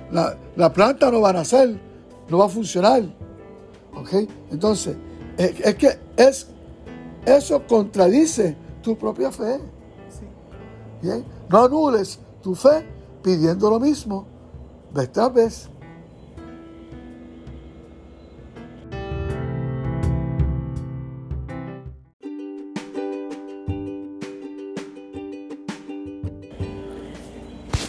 la, 0.10 0.36
la 0.56 0.74
planta 0.74 1.12
no 1.12 1.22
va 1.22 1.30
a 1.30 1.34
nacer, 1.34 1.91
no 2.32 2.38
va 2.38 2.46
a 2.46 2.50
funcionar. 2.50 3.04
¿Ok? 3.94 4.28
Entonces, 4.52 4.96
es, 5.38 5.60
es 5.60 5.76
que 5.76 6.00
es, 6.16 6.48
eso 7.26 7.62
contradice 7.68 8.56
tu 8.82 8.98
propia 8.98 9.32
fe. 9.32 9.60
Sí. 10.10 10.26
Bien, 11.02 11.26
no 11.50 11.66
anules 11.66 12.20
tu 12.42 12.56
fe 12.56 12.88
pidiendo 13.22 13.70
lo 13.70 13.80
mismo 13.80 14.26
vez 14.94 15.12
tras 15.12 15.34
vez. 15.34 15.70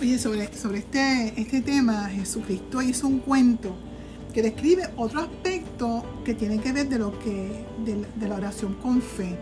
Oye, 0.00 0.18
sobre, 0.18 0.52
sobre 0.56 0.78
este, 0.78 1.40
este 1.40 1.62
tema, 1.62 2.08
Jesucristo 2.08 2.82
hizo 2.82 3.06
un 3.06 3.20
cuento 3.20 3.91
que 4.32 4.42
describe 4.42 4.88
otro 4.96 5.20
aspecto 5.20 6.04
que 6.24 6.34
tiene 6.34 6.58
que 6.58 6.72
ver 6.72 6.88
de 6.88 6.98
lo 6.98 7.18
que 7.18 7.64
de, 7.84 8.28
la- 8.28 8.36
oración 8.36 8.74
con 8.74 9.02
fe. 9.02 9.38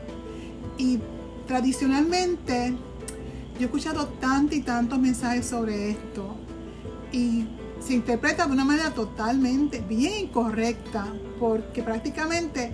Y 0.78 0.98
tradicionalmente 1.46 2.74
yo 3.54 3.60
he 3.60 3.64
escuchado 3.64 4.06
tantos 4.20 4.56
y 4.56 4.62
tantos 4.62 4.98
mensajes 4.98 5.46
sobre 5.46 5.90
esto 5.90 6.34
y 7.12 7.44
se 7.86 7.94
interpreta 7.94 8.46
de 8.46 8.52
una 8.52 8.64
manera 8.64 8.90
totalmente 8.90 9.80
bien 9.80 10.12
incorrecta 10.26 11.06
porque 11.38 11.82
prácticamente 11.82 12.72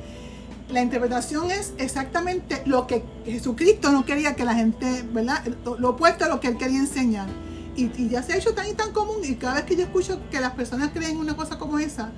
la 0.71 0.83
interpretación 0.83 1.51
es 1.51 1.75
exactamente 1.79 2.63
lo 2.67 2.87
que 2.87 3.03
Jesucristo 3.25 3.93
no 3.93 4.05
quería 4.05 4.35
que 4.35 4.45
la 4.45 4.55
gente, 4.55 5.05
¿verdad? 5.13 5.45
Lo 5.79 5.91
opuesto 5.91 6.25
a 6.25 6.29
lo 6.29 6.41
que 6.41 6.49
él 6.49 6.57
quería 6.57 6.79
enseñar. 6.79 7.29
Y, 7.77 7.91
y 7.97 8.09
ya 8.09 8.23
se 8.23 8.33
ha 8.33 8.37
hecho 8.37 8.55
tan 8.55 8.67
y 8.69 8.73
tan 8.73 8.93
común 8.93 9.17
y 9.23 9.35
cada 9.35 9.55
vez 9.57 9.65
que 9.65 9.77
yo 9.77 9.83
escucho 9.83 10.19
que 10.31 10.41
las 10.41 10.53
personas 10.53 10.91
creen 10.95 11.19
una 11.19 11.37
cosa 11.37 11.59
como 11.59 11.79
esa, 11.79 12.11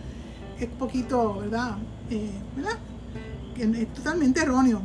es 0.60 0.68
poquito, 0.68 1.38
¿verdad? 1.40 1.76
Eh, 2.10 2.30
¿verdad? 2.56 2.78
Que 3.54 3.64
Es 3.64 3.92
totalmente 3.92 4.40
erróneo. 4.40 4.82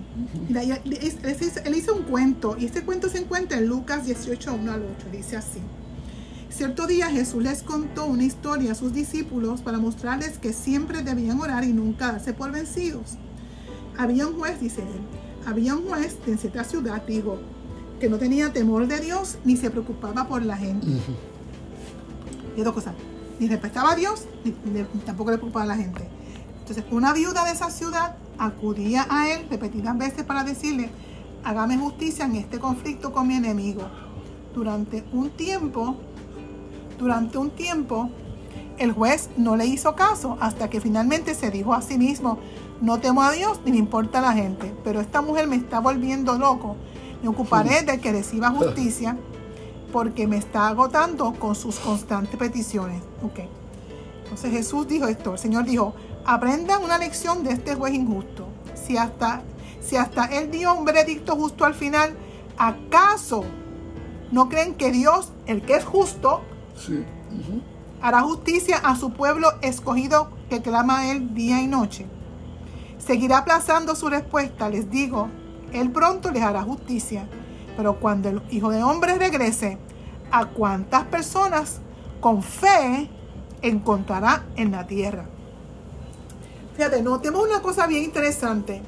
Mira, 0.47 0.63
es- 0.63 1.57
él 1.63 1.75
hizo 1.75 1.93
un 1.95 2.03
cuento 2.03 2.55
y 2.59 2.65
este 2.65 2.83
cuento 2.83 3.07
se 3.07 3.19
encuentra 3.19 3.59
en 3.59 3.67
Lucas 3.67 4.05
18, 4.05 4.53
1 4.55 4.71
al 4.71 4.81
8. 4.81 5.07
Dice 5.11 5.37
así. 5.37 5.59
Cierto 6.49 6.85
día 6.87 7.09
Jesús 7.09 7.41
les 7.43 7.61
contó 7.63 8.05
una 8.05 8.23
historia 8.23 8.71
a 8.71 8.75
sus 8.75 8.93
discípulos 8.93 9.61
para 9.61 9.77
mostrarles 9.79 10.37
que 10.39 10.53
siempre 10.53 11.01
debían 11.03 11.39
orar 11.39 11.63
y 11.63 11.73
nunca 11.73 12.11
darse 12.11 12.33
por 12.33 12.51
vencidos. 12.51 13.17
Había 13.97 14.27
un 14.27 14.37
juez, 14.39 14.59
dice 14.59 14.81
él, 14.81 15.47
había 15.47 15.75
un 15.75 15.87
juez 15.87 16.15
en 16.27 16.37
cierta 16.37 16.63
ciudad, 16.63 17.03
digo, 17.07 17.39
que 17.99 18.09
no 18.09 18.17
tenía 18.17 18.51
temor 18.51 18.87
de 18.87 18.99
Dios 18.99 19.37
ni 19.45 19.55
se 19.57 19.69
preocupaba 19.69 20.27
por 20.27 20.41
la 20.43 20.57
gente. 20.57 20.87
Y 22.55 22.61
dos 22.61 22.73
cosas, 22.73 22.93
ni 23.39 23.47
respetaba 23.47 23.93
a 23.93 23.95
Dios 23.95 24.25
ni, 24.43 24.51
ni- 24.71 24.83
tampoco 25.05 25.31
le 25.31 25.37
preocupaba 25.37 25.63
a 25.65 25.67
la 25.67 25.75
gente. 25.77 26.07
Entonces, 26.59 26.83
una 26.91 27.13
viuda 27.13 27.45
de 27.45 27.51
esa 27.51 27.69
ciudad 27.69 28.15
acudía 28.37 29.05
a 29.09 29.29
él 29.29 29.47
repetidas 29.49 29.97
veces 29.97 30.23
para 30.23 30.43
decirle, 30.43 30.89
hágame 31.43 31.77
justicia 31.77 32.25
en 32.25 32.35
este 32.35 32.59
conflicto 32.59 33.11
con 33.11 33.27
mi 33.27 33.35
enemigo. 33.35 33.83
Durante 34.53 35.03
un 35.11 35.29
tiempo, 35.31 35.97
durante 36.99 37.37
un 37.37 37.49
tiempo, 37.51 38.09
el 38.77 38.91
juez 38.91 39.29
no 39.37 39.55
le 39.55 39.65
hizo 39.65 39.95
caso 39.95 40.37
hasta 40.39 40.69
que 40.69 40.79
finalmente 40.79 41.35
se 41.35 41.51
dijo 41.51 41.73
a 41.73 41.81
sí 41.81 41.97
mismo, 41.97 42.37
no 42.81 42.99
temo 42.99 43.23
a 43.23 43.31
Dios 43.31 43.59
ni 43.65 43.71
me 43.71 43.77
importa 43.77 44.21
la 44.21 44.33
gente, 44.33 44.73
pero 44.83 45.01
esta 45.01 45.21
mujer 45.21 45.47
me 45.47 45.55
está 45.55 45.79
volviendo 45.79 46.37
loco. 46.37 46.75
Me 47.23 47.29
ocuparé 47.29 47.81
de 47.85 47.99
que 47.99 48.11
reciba 48.11 48.51
justicia 48.51 49.17
porque 49.91 50.27
me 50.27 50.37
está 50.37 50.67
agotando 50.67 51.33
con 51.33 51.55
sus 51.55 51.79
constantes 51.79 52.35
peticiones. 52.37 53.01
Ok. 53.23 53.39
Entonces 54.23 54.51
Jesús 54.51 54.87
dijo 54.87 55.07
esto, 55.07 55.33
el 55.33 55.39
Señor 55.39 55.65
dijo, 55.65 55.93
aprendan 56.25 56.83
una 56.83 56.97
lección 56.97 57.43
de 57.43 57.51
este 57.53 57.75
juez 57.75 57.93
injusto. 57.93 58.47
Si 58.75 58.97
hasta, 58.97 59.41
si 59.81 59.95
hasta 59.95 60.25
él 60.25 60.49
dio 60.51 60.73
un 60.73 60.85
veredicto 60.85 61.35
justo 61.35 61.65
al 61.65 61.73
final, 61.75 62.15
¿acaso 62.57 63.43
no 64.31 64.49
creen 64.49 64.73
que 64.75 64.91
Dios, 64.91 65.31
el 65.45 65.61
que 65.61 65.75
es 65.75 65.85
justo, 65.85 66.41
Sí. 66.75 67.03
hará 68.01 68.21
justicia 68.21 68.77
a 68.77 68.95
su 68.95 69.13
pueblo 69.13 69.49
escogido 69.61 70.29
que 70.49 70.61
clama 70.63 70.99
a 71.01 71.11
él 71.11 71.35
día 71.35 71.61
y 71.61 71.67
noche? 71.67 72.07
Seguirá 72.97 73.39
aplazando 73.39 73.95
su 73.95 74.09
respuesta, 74.09 74.69
les 74.69 74.89
digo, 74.89 75.27
él 75.73 75.91
pronto 75.91 76.31
les 76.31 76.43
hará 76.43 76.61
justicia. 76.63 77.27
Pero 77.75 77.99
cuando 77.99 78.29
el 78.29 78.41
Hijo 78.51 78.69
de 78.69 78.83
Hombre 78.83 79.17
regrese, 79.17 79.77
¿a 80.31 80.45
cuántas 80.45 81.05
personas 81.05 81.79
con 82.19 82.43
fe 82.43 83.09
encontrará 83.61 84.45
en 84.55 84.71
la 84.71 84.85
tierra? 84.85 85.25
Fíjate, 86.75 87.01
notemos 87.01 87.43
una 87.43 87.61
cosa 87.61 87.87
bien 87.87 88.03
interesante. 88.03 88.81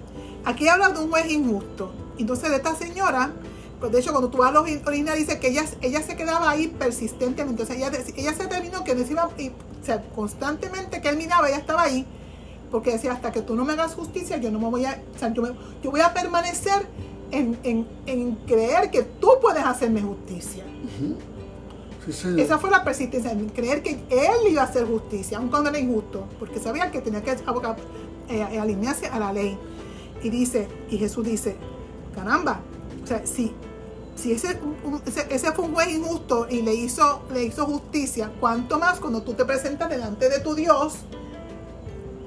Aquí 0.43 0.67
habla 0.67 0.89
de 0.89 0.99
un 0.99 1.09
juez 1.09 1.31
injusto. 1.31 1.91
Entonces, 2.17 2.49
de 2.49 2.57
esta 2.57 2.75
señora, 2.75 3.31
pues 3.79 3.91
de 3.91 3.99
hecho, 3.99 4.11
cuando 4.11 4.29
tú 4.29 4.37
vas 4.37 4.49
a 4.49 4.53
los 4.53 4.63
originales, 4.85 5.27
dice 5.27 5.39
que 5.39 5.49
ella, 5.49 5.65
ella 5.81 6.01
se 6.01 6.15
quedaba 6.15 6.49
ahí 6.49 6.67
persistentemente. 6.67 7.63
Entonces, 7.63 7.77
ella, 7.77 7.91
ella 8.15 8.33
se 8.33 8.47
terminó 8.47 8.83
que 8.83 8.95
decía, 8.95 9.25
o 9.25 10.15
constantemente 10.15 11.01
que 11.01 11.09
él 11.09 11.17
miraba, 11.17 11.47
ella 11.47 11.57
estaba 11.57 11.83
ahí. 11.83 12.05
Porque 12.75 12.91
decía, 12.91 13.13
hasta 13.13 13.31
que 13.31 13.41
tú 13.41 13.55
no 13.55 13.63
me 13.63 13.71
hagas 13.71 13.93
justicia, 13.95 14.35
yo 14.35 14.51
no 14.51 14.59
me 14.59 14.67
voy 14.69 14.83
a, 14.83 15.01
o 15.15 15.17
sea, 15.17 15.31
yo, 15.31 15.41
me- 15.43 15.53
yo 15.81 15.91
voy 15.91 16.01
a 16.01 16.13
permanecer 16.13 16.85
en, 17.31 17.57
en- 17.63 17.87
en 18.05 18.35
creer 18.45 18.91
que 18.91 19.03
tú 19.03 19.29
puedes 19.41 19.63
hacerme 19.63 20.01
justicia. 20.01 20.65
Sí. 22.11 22.35
Esa 22.37 22.57
fue 22.59 22.69
la 22.69 22.83
persistencia, 22.83 23.31
en 23.31 23.47
creer 23.47 23.81
que 23.81 23.91
él 24.09 24.51
iba 24.51 24.61
a 24.61 24.65
hacer 24.65 24.85
justicia, 24.85 25.37
aun 25.37 25.47
cuando 25.47 25.69
era 25.69 25.79
injusto, 25.79 26.25
porque 26.37 26.59
sabía 26.59 26.91
que 26.91 26.99
tenía 26.99 27.23
que 27.23 27.31
abocar- 27.45 27.77
eh, 28.27 28.45
eh, 28.51 28.59
alinearse 28.59 29.07
a 29.07 29.19
la 29.19 29.31
ley. 29.31 29.57
Y 30.21 30.29
dice, 30.29 30.67
y 30.89 30.97
Jesús 30.97 31.25
dice, 31.25 31.55
caramba, 32.13 32.59
o 33.01 33.07
sea, 33.07 33.25
si, 33.25 33.53
si 34.17 34.33
ese, 34.33 34.59
ese, 35.05 35.27
ese 35.29 35.51
fue 35.53 35.63
un 35.63 35.73
juez 35.73 35.89
injusto 35.95 36.45
y 36.49 36.61
le 36.61 36.73
hizo, 36.75 37.21
le 37.33 37.45
hizo 37.45 37.65
justicia, 37.65 38.31
¿cuánto 38.39 38.77
más 38.79 38.99
cuando 38.99 39.21
tú 39.23 39.33
te 39.33 39.45
presentas 39.45 39.89
delante 39.89 40.27
de 40.29 40.39
tu 40.41 40.55
Dios? 40.55 40.95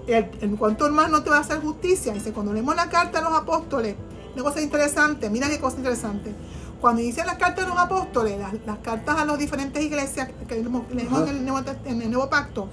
El- 0.09 0.31
en 0.41 0.57
cuanto 0.57 0.89
más 0.91 1.11
no 1.11 1.23
te 1.23 1.31
va 1.31 1.39
a 1.39 1.41
hacer 1.41 1.61
justicia. 1.61 2.13
Dice, 2.13 2.33
cuando 2.33 2.53
leemos 2.53 2.75
la 2.77 2.89
carta 2.89 3.19
a 3.19 3.23
los 3.23 3.33
apóstoles, 3.33 3.95
una 4.35 4.43
cosa 4.43 4.61
interesante, 4.61 5.31
mira 5.31 5.49
qué 5.49 5.59
cosa 5.59 5.77
interesante. 5.77 6.35
Cuando 6.81 7.03
dicen 7.03 7.27
las 7.27 7.39
cartas 7.39 7.65
de 7.65 7.71
los 7.71 7.79
apóstoles, 7.79 8.39
las, 8.65 8.79
cartas 8.79 9.19
a 9.19 9.25
las 9.25 9.39
diferentes 9.39 9.83
iglesias 9.83 10.29
que 10.47 10.55
leemos 10.55 10.83
en 10.93 11.01
el, 11.01 11.11
Nuevo, 11.45 11.65
en 11.85 12.03
el 12.03 12.11
Nuevo 12.11 12.31
Pacto, 12.31 12.69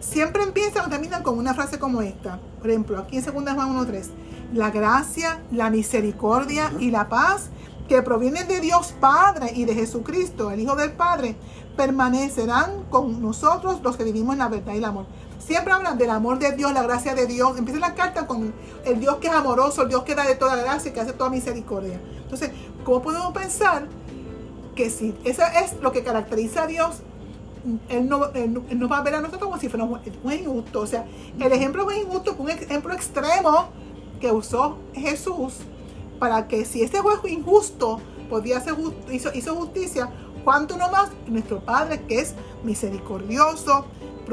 siempre 0.00 0.42
empiezan 0.42 0.86
o 0.86 0.88
terminan 0.90 1.22
con 1.22 1.38
una 1.38 1.54
frase 1.54 1.78
como 1.78 2.02
esta. 2.02 2.38
Por 2.60 2.68
ejemplo, 2.70 2.98
aquí 2.98 3.16
en 3.18 3.24
2 3.24 3.32
Juan 3.32 3.46
1.3. 3.86 4.08
La 4.52 4.70
gracia, 4.70 5.42
la 5.52 5.70
misericordia 5.70 6.72
y 6.78 6.90
la 6.90 7.08
paz 7.08 7.50
que 7.88 8.02
provienen 8.02 8.46
de 8.46 8.60
Dios 8.60 8.94
Padre 9.00 9.52
y 9.54 9.64
de 9.64 9.74
Jesucristo, 9.74 10.50
el 10.50 10.60
Hijo 10.60 10.76
del 10.76 10.92
Padre, 10.92 11.36
permanecerán 11.76 12.84
con 12.90 13.22
nosotros 13.22 13.80
los 13.82 13.96
que 13.96 14.04
vivimos 14.04 14.34
en 14.34 14.38
la 14.40 14.48
verdad 14.48 14.74
y 14.74 14.78
el 14.78 14.84
amor. 14.84 15.06
Siempre 15.40 15.72
hablan 15.72 15.98
del 15.98 16.10
amor 16.10 16.38
de 16.38 16.52
Dios, 16.52 16.72
la 16.72 16.82
gracia 16.82 17.14
de 17.14 17.26
Dios. 17.26 17.58
Empieza 17.58 17.80
la 17.80 17.94
carta 17.94 18.26
con 18.26 18.54
el 18.84 19.00
Dios 19.00 19.16
que 19.16 19.26
es 19.26 19.32
amoroso, 19.32 19.82
el 19.82 19.88
Dios 19.88 20.04
que 20.04 20.14
da 20.14 20.26
de 20.26 20.36
toda 20.36 20.54
gracia 20.56 20.90
y 20.90 20.94
que 20.94 21.00
hace 21.00 21.12
toda 21.12 21.30
misericordia. 21.30 22.00
Entonces, 22.22 22.50
¿cómo 22.84 23.02
podemos 23.02 23.32
pensar 23.32 23.86
que 24.76 24.90
si 24.90 25.14
eso 25.24 25.42
es 25.64 25.80
lo 25.80 25.92
que 25.92 26.04
caracteriza 26.04 26.64
a 26.64 26.66
Dios, 26.66 26.98
él 27.88 28.08
no, 28.08 28.20
va 28.20 28.98
a 28.98 29.02
ver 29.02 29.14
a 29.14 29.20
nosotros 29.20 29.48
como 29.48 29.58
si 29.58 29.68
fuera 29.68 29.84
un 29.84 30.32
injusto? 30.32 30.80
O 30.80 30.86
sea, 30.86 31.06
el 31.38 31.52
ejemplo 31.52 31.84
fue 31.84 31.98
injusto, 31.98 32.36
un 32.38 32.50
ejemplo 32.50 32.92
extremo 32.92 33.68
que 34.20 34.30
usó 34.30 34.76
Jesús 34.92 35.54
para 36.20 36.46
que 36.46 36.64
si 36.64 36.82
ese 36.82 36.98
juez 37.00 37.18
injusto 37.26 37.98
podía 38.28 38.60
ser 38.60 38.74
hizo, 39.10 39.56
justicia, 39.56 40.10
cuánto 40.44 40.76
no 40.76 40.90
más 40.90 41.10
nuestro 41.26 41.60
Padre 41.60 42.02
que 42.02 42.20
es 42.20 42.34
misericordioso, 42.62 43.86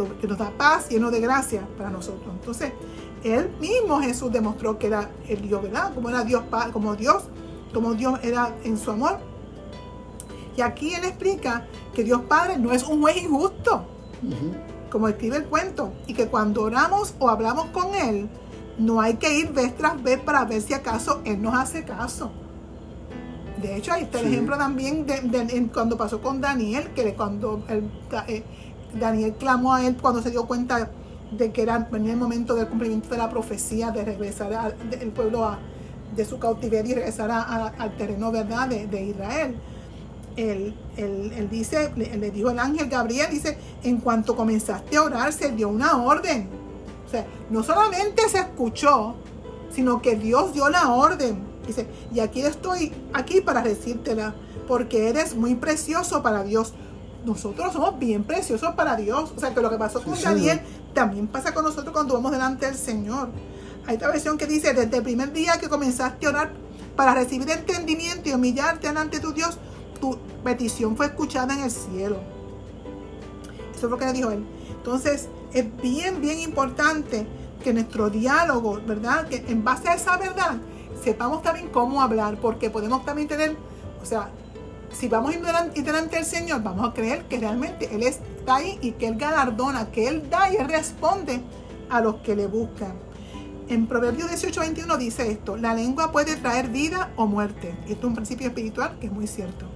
que 0.05 0.27
nos 0.27 0.37
da 0.37 0.51
paz, 0.51 0.89
lleno 0.89 1.11
de 1.11 1.19
gracia 1.19 1.67
para 1.77 1.89
nosotros. 1.89 2.33
Entonces, 2.33 2.71
él 3.23 3.49
mismo 3.59 3.99
Jesús 3.99 4.31
demostró 4.31 4.77
que 4.77 4.87
era 4.87 5.09
el 5.27 5.41
Dios, 5.41 5.61
¿verdad? 5.61 5.93
Como 5.93 6.09
era 6.09 6.23
Dios, 6.23 6.43
como 6.71 6.95
Dios, 6.95 7.23
como 7.73 7.93
Dios 7.93 8.19
era 8.23 8.55
en 8.63 8.77
su 8.77 8.91
amor. 8.91 9.19
Y 10.55 10.61
aquí 10.61 10.93
él 10.93 11.03
explica 11.03 11.67
que 11.93 12.03
Dios 12.03 12.21
Padre 12.27 12.57
no 12.57 12.71
es 12.71 12.83
un 12.83 13.01
juez 13.01 13.17
injusto, 13.17 13.85
como 14.91 15.07
escribe 15.07 15.37
el 15.37 15.45
cuento, 15.45 15.93
y 16.07 16.13
que 16.13 16.27
cuando 16.27 16.63
oramos 16.63 17.13
o 17.19 17.29
hablamos 17.29 17.67
con 17.67 17.93
Él, 17.93 18.27
no 18.77 19.01
hay 19.01 19.15
que 19.15 19.37
ir 19.37 19.51
vez 19.51 19.75
tras 19.75 20.01
vez 20.01 20.19
para 20.19 20.45
ver 20.45 20.61
si 20.61 20.73
acaso 20.73 21.21
Él 21.25 21.41
nos 21.41 21.53
hace 21.53 21.83
caso. 21.83 22.31
De 23.61 23.75
hecho, 23.75 23.91
ahí 23.91 24.03
está 24.03 24.19
el 24.19 24.27
ejemplo 24.27 24.57
también 24.57 25.05
de, 25.05 25.69
cuando 25.73 25.97
pasó 25.97 26.21
con 26.21 26.39
Daniel, 26.39 26.89
que 26.95 27.15
cuando 27.15 27.63
eh, 27.69 28.43
Daniel 28.99 29.35
clamó 29.37 29.73
a 29.73 29.85
él 29.85 29.97
cuando 30.01 30.21
se 30.21 30.31
dio 30.31 30.45
cuenta 30.45 30.89
de 31.31 31.51
que 31.51 31.61
era, 31.61 31.79
venía 31.91 32.13
el 32.13 32.19
momento 32.19 32.55
del 32.55 32.67
cumplimiento 32.67 33.09
de 33.09 33.17
la 33.17 33.29
profecía 33.29 33.91
de 33.91 34.03
regresar 34.03 34.53
al 34.53 34.73
pueblo 35.13 35.57
de 36.15 36.25
su 36.25 36.39
cautiverio 36.39 36.91
y 36.91 36.95
regresar 36.95 37.31
al 37.31 37.97
terreno 37.97 38.31
verdad 38.31 38.67
de, 38.67 39.03
Israel. 39.03 39.55
Él, 40.35 40.75
él, 40.97 41.47
dice, 41.49 41.91
le, 41.95 42.15
le, 42.15 42.31
dijo 42.31 42.51
el 42.51 42.59
ángel 42.59 42.87
Gabriel, 42.87 43.27
dice, 43.31 43.57
en 43.83 43.97
cuanto 43.97 44.35
comenzaste 44.35 44.95
a 44.95 45.03
orar, 45.03 45.33
se 45.33 45.51
dio 45.51 45.67
una 45.67 45.97
orden 46.03 46.47
o 47.07 47.09
sea, 47.09 47.25
no 47.49 47.63
solamente 47.63 48.27
se 48.27 48.39
escuchó, 48.39 49.15
sino 49.71 50.01
que 50.01 50.15
Dios 50.15 50.53
dio 50.53 50.69
la 50.69 50.91
orden. 50.91 51.39
Dice, 51.65 51.87
y 52.13 52.19
aquí 52.19 52.41
estoy, 52.41 52.91
aquí 53.13 53.39
para 53.39 53.61
decírtela, 53.61 54.35
porque 54.67 55.09
eres 55.09 55.35
muy 55.35 55.55
precioso 55.55 56.21
para 56.21 56.43
Dios. 56.43 56.73
Nosotros 57.25 57.73
somos 57.73 57.97
bien 57.99 58.23
preciosos 58.23 58.73
para 58.75 58.95
Dios. 58.95 59.33
O 59.35 59.39
sea, 59.39 59.53
que 59.53 59.61
lo 59.61 59.69
que 59.69 59.77
pasó 59.77 60.01
con 60.01 60.19
Daniel 60.21 60.61
también 60.93 61.27
pasa 61.27 61.53
con 61.53 61.63
nosotros 61.63 61.91
cuando 61.91 62.13
vamos 62.13 62.31
delante 62.31 62.65
del 62.65 62.75
Señor. 62.75 63.29
Hay 63.85 63.95
otra 63.95 64.09
versión 64.09 64.37
que 64.37 64.45
dice, 64.45 64.73
desde 64.73 64.97
el 64.97 65.03
primer 65.03 65.31
día 65.31 65.57
que 65.59 65.69
comenzaste 65.69 66.25
a 66.25 66.29
orar 66.29 66.51
para 66.95 67.13
recibir 67.13 67.49
entendimiento 67.49 68.29
y 68.29 68.33
humillarte 68.33 68.87
delante 68.87 69.17
de 69.17 69.23
tu 69.23 69.33
Dios, 69.33 69.57
tu 69.99 70.17
petición 70.43 70.97
fue 70.97 71.07
escuchada 71.07 71.53
en 71.53 71.61
el 71.61 71.71
cielo. 71.71 72.17
Eso 73.75 73.85
es 73.87 73.91
lo 73.91 73.97
que 73.97 74.05
le 74.05 74.13
dijo 74.13 74.31
él. 74.31 74.43
Entonces, 74.69 75.29
es 75.53 75.65
bien, 75.81 76.21
bien 76.21 76.39
importante 76.39 77.27
que 77.63 77.73
nuestro 77.73 78.09
diálogo, 78.09 78.81
¿verdad? 78.85 79.27
Que 79.27 79.43
en 79.47 79.63
base 79.63 79.89
a 79.89 79.93
esa 79.93 80.17
verdad 80.17 80.57
sepamos 81.03 81.41
también 81.41 81.69
cómo 81.69 82.01
hablar, 82.01 82.37
porque 82.41 82.69
podemos 82.69 83.05
también 83.05 83.27
tener, 83.27 83.55
o 84.01 84.05
sea, 84.05 84.29
si 84.97 85.07
vamos 85.07 85.31
a 85.31 85.35
ir 85.35 85.85
delante 85.85 86.15
del 86.15 86.25
Señor, 86.25 86.63
vamos 86.63 86.89
a 86.89 86.93
creer 86.93 87.25
que 87.25 87.39
realmente 87.39 87.93
Él 87.93 88.01
está 88.01 88.55
ahí 88.55 88.79
y 88.81 88.93
que 88.93 89.07
Él 89.07 89.15
galardona, 89.15 89.91
que 89.91 90.07
Él 90.07 90.27
da 90.29 90.51
y 90.51 90.55
Él 90.55 90.67
responde 90.67 91.41
a 91.89 92.01
los 92.01 92.15
que 92.15 92.35
le 92.35 92.47
buscan. 92.47 92.93
En 93.69 93.85
Proverbios 93.85 94.29
18, 94.29 94.59
21 94.59 94.97
dice 94.97 95.29
esto, 95.29 95.55
la 95.55 95.75
lengua 95.75 96.11
puede 96.11 96.35
traer 96.37 96.69
vida 96.69 97.11
o 97.15 97.27
muerte. 97.27 97.75
Y 97.87 97.91
esto 97.91 98.07
es 98.07 98.09
un 98.09 98.15
principio 98.15 98.47
espiritual 98.47 98.97
que 98.99 99.07
es 99.07 99.11
muy 99.11 99.27
cierto. 99.27 99.67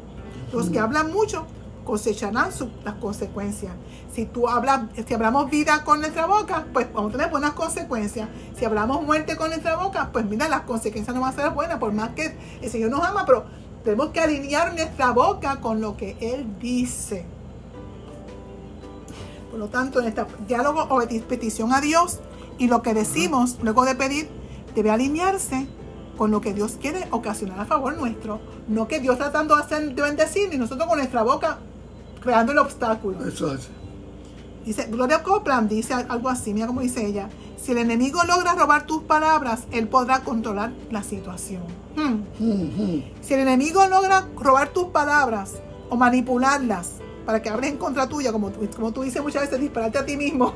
Los 0.51 0.69
que 0.69 0.79
hablan 0.79 1.11
mucho 1.11 1.45
cosecharán 1.83 2.49
las 2.83 2.93
consecuencias. 2.95 3.73
Si 4.13 4.25
tú 4.25 4.47
hablas, 4.47 4.81
si 5.07 5.13
hablamos 5.13 5.51
vida 5.51 5.83
con 5.83 5.99
nuestra 5.99 6.25
boca, 6.25 6.65
pues 6.73 6.91
vamos 6.93 7.09
a 7.09 7.17
tener 7.17 7.29
buenas 7.29 7.51
consecuencias. 7.51 8.27
Si 8.57 8.65
hablamos 8.65 9.03
muerte 9.03 9.35
con 9.35 9.49
nuestra 9.49 9.75
boca, 9.75 10.09
pues 10.11 10.25
mira, 10.25 10.49
las 10.49 10.61
consecuencias 10.61 11.13
no 11.15 11.21
van 11.21 11.33
a 11.33 11.35
ser 11.35 11.49
buenas, 11.51 11.77
por 11.77 11.91
más 11.93 12.09
que 12.09 12.35
el 12.61 12.69
Señor 12.69 12.89
nos 12.89 13.03
ama, 13.03 13.25
pero 13.25 13.45
tenemos 13.83 14.09
que 14.09 14.19
alinear 14.19 14.73
nuestra 14.73 15.11
boca 15.11 15.59
con 15.59 15.81
lo 15.81 15.97
que 15.97 16.17
Él 16.19 16.45
dice. 16.59 17.25
Por 19.49 19.59
lo 19.59 19.67
tanto, 19.67 19.99
en 19.99 20.07
este 20.07 20.25
diálogo 20.47 20.87
o 20.89 21.01
petición 21.27 21.73
a 21.73 21.81
Dios 21.81 22.19
y 22.57 22.67
lo 22.67 22.81
que 22.81 22.93
decimos 22.93 23.57
luego 23.61 23.85
de 23.85 23.95
pedir 23.95 24.29
debe 24.75 24.91
alinearse 24.91 25.67
con 26.17 26.31
lo 26.31 26.39
que 26.39 26.53
Dios 26.53 26.77
quiere 26.79 27.07
ocasionar 27.11 27.59
a 27.59 27.65
favor 27.65 27.97
nuestro. 27.97 28.39
No 28.67 28.87
que 28.87 28.99
Dios 28.99 29.17
tratando 29.17 29.55
de, 29.55 29.63
hacer, 29.63 29.93
de 29.93 30.01
bendecir 30.01 30.53
y 30.53 30.57
nosotros 30.57 30.87
con 30.87 30.99
nuestra 30.99 31.23
boca 31.23 31.57
creando 32.21 32.51
el 32.51 32.59
obstáculo. 32.59 33.25
Eso 33.25 33.53
es. 33.53 33.67
Dice, 34.63 34.85
Gloria 34.85 35.23
Copland 35.23 35.67
dice 35.69 35.93
algo 35.95 36.29
así, 36.29 36.53
mira 36.53 36.67
cómo 36.67 36.81
dice 36.81 37.05
ella. 37.05 37.27
Si 37.57 37.71
el 37.71 37.79
enemigo 37.79 38.23
logra 38.23 38.53
robar 38.53 38.85
tus 38.85 39.03
palabras, 39.03 39.63
él 39.71 39.87
podrá 39.87 40.19
controlar 40.19 40.71
la 40.91 41.03
situación. 41.03 41.63
Hmm. 41.95 43.01
Si 43.21 43.33
el 43.33 43.41
enemigo 43.41 43.85
logra 43.87 44.27
robar 44.37 44.69
tus 44.69 44.85
palabras 44.85 45.55
o 45.89 45.95
manipularlas 45.95 46.93
para 47.25 47.41
que 47.41 47.49
hables 47.49 47.71
en 47.71 47.77
contra 47.77 48.07
tuya, 48.07 48.31
como, 48.31 48.51
como 48.75 48.91
tú 48.91 49.03
dices 49.03 49.21
muchas 49.21 49.43
veces, 49.43 49.59
dispararte 49.59 49.99
a 49.99 50.05
ti 50.05 50.17
mismo, 50.17 50.53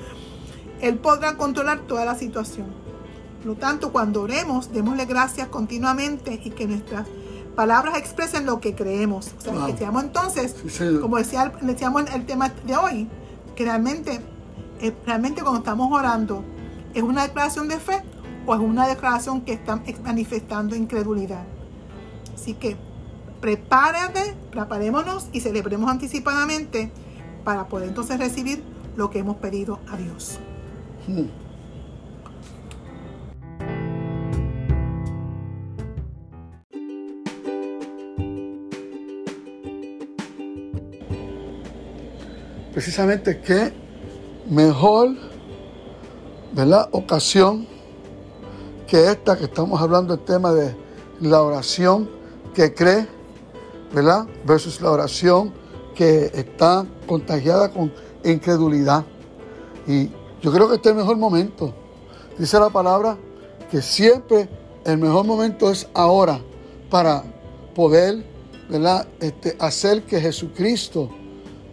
él 0.80 0.98
podrá 0.98 1.36
controlar 1.36 1.80
toda 1.80 2.04
la 2.04 2.14
situación. 2.14 2.66
Por 3.38 3.46
lo 3.46 3.54
tanto, 3.56 3.92
cuando 3.92 4.22
oremos, 4.22 4.72
démosle 4.72 5.04
gracias 5.04 5.48
continuamente 5.48 6.40
y 6.42 6.50
que 6.50 6.66
nuestras 6.66 7.06
palabras 7.54 7.96
expresen 7.98 8.46
lo 8.46 8.60
que 8.60 8.74
creemos. 8.74 9.32
O 9.38 9.40
sea, 9.40 9.52
que 9.52 9.72
decíamos 9.72 10.04
entonces, 10.04 10.54
como 11.00 11.16
decía, 11.16 11.52
decíamos 11.62 12.04
el 12.14 12.26
tema 12.26 12.52
de 12.66 12.76
hoy, 12.76 13.08
que 13.54 13.64
realmente, 13.64 14.20
eh, 14.80 14.94
realmente 15.04 15.42
cuando 15.42 15.58
estamos 15.58 15.90
orando, 15.90 16.44
¿es 16.94 17.02
una 17.02 17.22
declaración 17.22 17.68
de 17.68 17.78
fe 17.78 18.02
o 18.46 18.54
es 18.54 18.60
una 18.60 18.86
declaración 18.86 19.40
que 19.42 19.52
está 19.52 19.80
manifestando 20.04 20.76
incredulidad? 20.76 21.44
Así 22.34 22.54
que 22.54 22.76
prepárate, 23.40 24.34
preparémonos 24.50 25.28
y 25.32 25.40
celebremos 25.40 25.90
anticipadamente 25.90 26.90
para 27.44 27.68
poder 27.68 27.88
entonces 27.88 28.18
recibir 28.18 28.62
lo 28.96 29.10
que 29.10 29.18
hemos 29.18 29.36
pedido 29.36 29.78
a 29.88 29.96
Dios. 29.96 30.38
Precisamente 42.72 43.40
qué 43.40 43.72
mejor 44.50 45.16
¿verdad? 46.52 46.88
ocasión 46.92 47.75
que 48.86 49.10
esta 49.10 49.36
que 49.36 49.44
estamos 49.44 49.80
hablando 49.80 50.14
el 50.14 50.20
tema 50.20 50.52
de 50.52 50.74
la 51.20 51.42
oración 51.42 52.08
que 52.54 52.72
cree, 52.72 53.06
¿verdad? 53.92 54.26
Versus 54.44 54.80
la 54.80 54.90
oración 54.90 55.52
que 55.94 56.30
está 56.34 56.86
contagiada 57.06 57.70
con 57.70 57.92
incredulidad. 58.24 59.04
Y 59.86 60.10
yo 60.42 60.52
creo 60.52 60.68
que 60.68 60.76
este 60.76 60.90
es 60.90 60.94
el 60.94 61.00
mejor 61.00 61.16
momento. 61.16 61.72
Dice 62.38 62.58
la 62.58 62.70
palabra 62.70 63.16
que 63.70 63.82
siempre 63.82 64.48
el 64.84 64.98
mejor 64.98 65.26
momento 65.26 65.70
es 65.70 65.88
ahora 65.94 66.40
para 66.90 67.24
poder, 67.74 68.24
¿verdad? 68.68 69.06
Este, 69.20 69.56
hacer 69.58 70.02
que 70.04 70.20
Jesucristo 70.20 71.10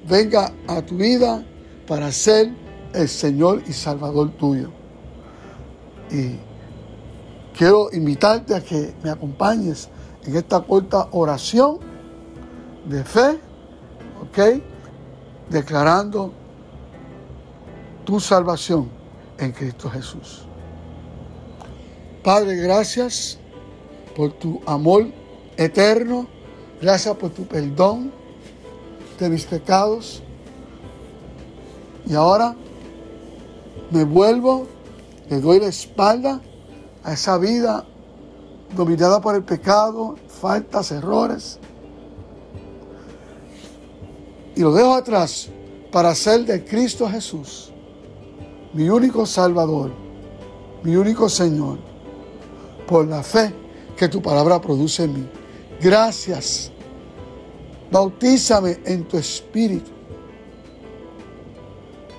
venga 0.08 0.52
a 0.68 0.82
tu 0.82 0.96
vida 0.96 1.46
para 1.88 2.12
ser 2.12 2.52
el 2.94 3.08
Señor 3.08 3.62
y 3.68 3.74
Salvador 3.74 4.32
tuyo. 4.32 4.70
Y 6.12 6.38
quiero 7.56 7.90
invitarte 7.94 8.56
a 8.56 8.62
que 8.62 8.94
me 9.04 9.10
acompañes 9.10 9.90
en 10.26 10.36
esta 10.36 10.62
corta 10.62 11.08
oración 11.12 11.80
de 12.86 13.04
fe, 13.04 13.40
¿ok? 14.22 14.62
Declarando 15.50 16.32
tu 18.06 18.20
salvación 18.20 18.90
en 19.38 19.52
Cristo 19.52 19.90
Jesús. 19.90 20.46
Padre, 22.24 22.56
gracias 22.56 23.38
por 24.16 24.32
tu 24.34 24.62
amor 24.66 25.08
eterno, 25.58 26.28
gracias 26.82 27.16
por 27.18 27.32
tu 27.32 27.46
perdón 27.46 28.12
de 29.20 29.30
mis 29.30 29.46
pecados. 29.46 30.24
Y 32.06 32.16
ahora 32.16 32.56
me 33.92 34.04
vuelvo, 34.04 34.68
le 35.30 35.40
doy 35.40 35.60
la 35.60 35.68
espalda 35.68 36.42
a 37.04 37.14
esa 37.14 37.38
vida 37.38 37.86
dominada 38.76 39.22
por 39.22 39.36
el 39.36 39.44
pecado, 39.44 40.16
faltas, 40.28 40.92
errores. 40.92 41.60
Y 44.56 44.62
lo 44.62 44.74
dejo 44.74 44.94
atrás 44.94 45.50
para 45.92 46.10
hacer 46.10 46.46
de 46.46 46.64
Cristo 46.64 47.08
Jesús 47.10 47.72
mi 48.74 48.90
único 48.90 49.26
Salvador, 49.26 49.92
mi 50.84 50.96
único 50.96 51.30
Señor, 51.30 51.78
por 52.88 53.08
la 53.08 53.22
fe 53.22 53.54
que 53.96 54.08
tu 54.08 54.22
palabra 54.22 54.60
produce 54.60 55.04
en 55.04 55.14
mí. 55.14 55.30
Gracias. 55.80 56.72
Bautízame 57.92 58.80
en 58.86 59.08
tu 59.08 59.18
espíritu 59.18 59.92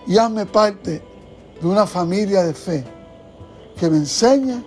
y 0.07 0.16
hazme 0.16 0.47
parte 0.47 1.03
de 1.61 1.66
una 1.66 1.87
familia 1.87 2.44
de 2.44 2.55
fe 2.55 2.85
que 3.77 3.90
me 3.90 3.97
enseña 3.97 4.62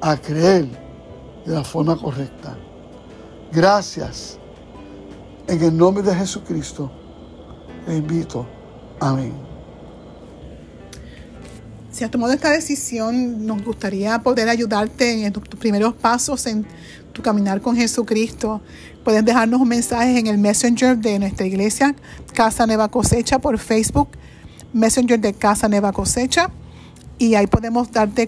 a 0.00 0.16
creer 0.16 0.68
de 1.44 1.54
la 1.54 1.64
forma 1.64 1.96
correcta. 1.96 2.56
Gracias. 3.52 4.38
En 5.46 5.62
el 5.62 5.76
nombre 5.76 6.02
de 6.02 6.14
Jesucristo, 6.14 6.90
le 7.86 7.96
invito. 7.96 8.46
Amén. 9.00 9.34
Si 11.90 12.02
has 12.02 12.10
tomado 12.10 12.32
esta 12.32 12.50
decisión, 12.50 13.46
nos 13.46 13.62
gustaría 13.62 14.18
poder 14.18 14.48
ayudarte 14.48 15.24
en 15.24 15.32
tus 15.32 15.44
primeros 15.60 15.94
pasos 15.94 16.44
en 16.46 16.66
tu 17.12 17.22
caminar 17.22 17.60
con 17.60 17.76
Jesucristo. 17.76 18.60
Puedes 19.04 19.24
dejarnos 19.24 19.60
un 19.60 19.68
mensaje 19.68 20.18
en 20.18 20.26
el 20.26 20.36
Messenger 20.36 20.98
de 20.98 21.20
nuestra 21.20 21.46
iglesia, 21.46 21.94
Casa 22.32 22.66
Nueva 22.66 22.88
Cosecha, 22.88 23.38
por 23.38 23.58
Facebook, 23.58 24.08
Messenger 24.72 25.20
de 25.20 25.34
Casa 25.34 25.68
Nueva 25.68 25.92
Cosecha, 25.92 26.50
y 27.16 27.36
ahí 27.36 27.46
podemos 27.46 27.92
darte 27.92 28.26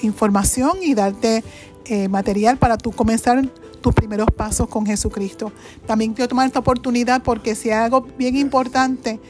información 0.00 0.78
y 0.82 0.94
darte 0.94 1.44
eh, 1.84 2.08
material 2.08 2.58
para 2.58 2.78
tú 2.78 2.92
comenzar 2.92 3.46
tus 3.80 3.94
primeros 3.94 4.28
pasos 4.30 4.68
con 4.68 4.86
Jesucristo. 4.86 5.52
También 5.86 6.14
quiero 6.14 6.28
tomar 6.28 6.46
esta 6.46 6.60
oportunidad 6.60 7.22
porque 7.22 7.54
si 7.54 7.70
hay 7.70 7.84
algo 7.84 8.02
bien 8.16 8.36
importante 8.36 9.20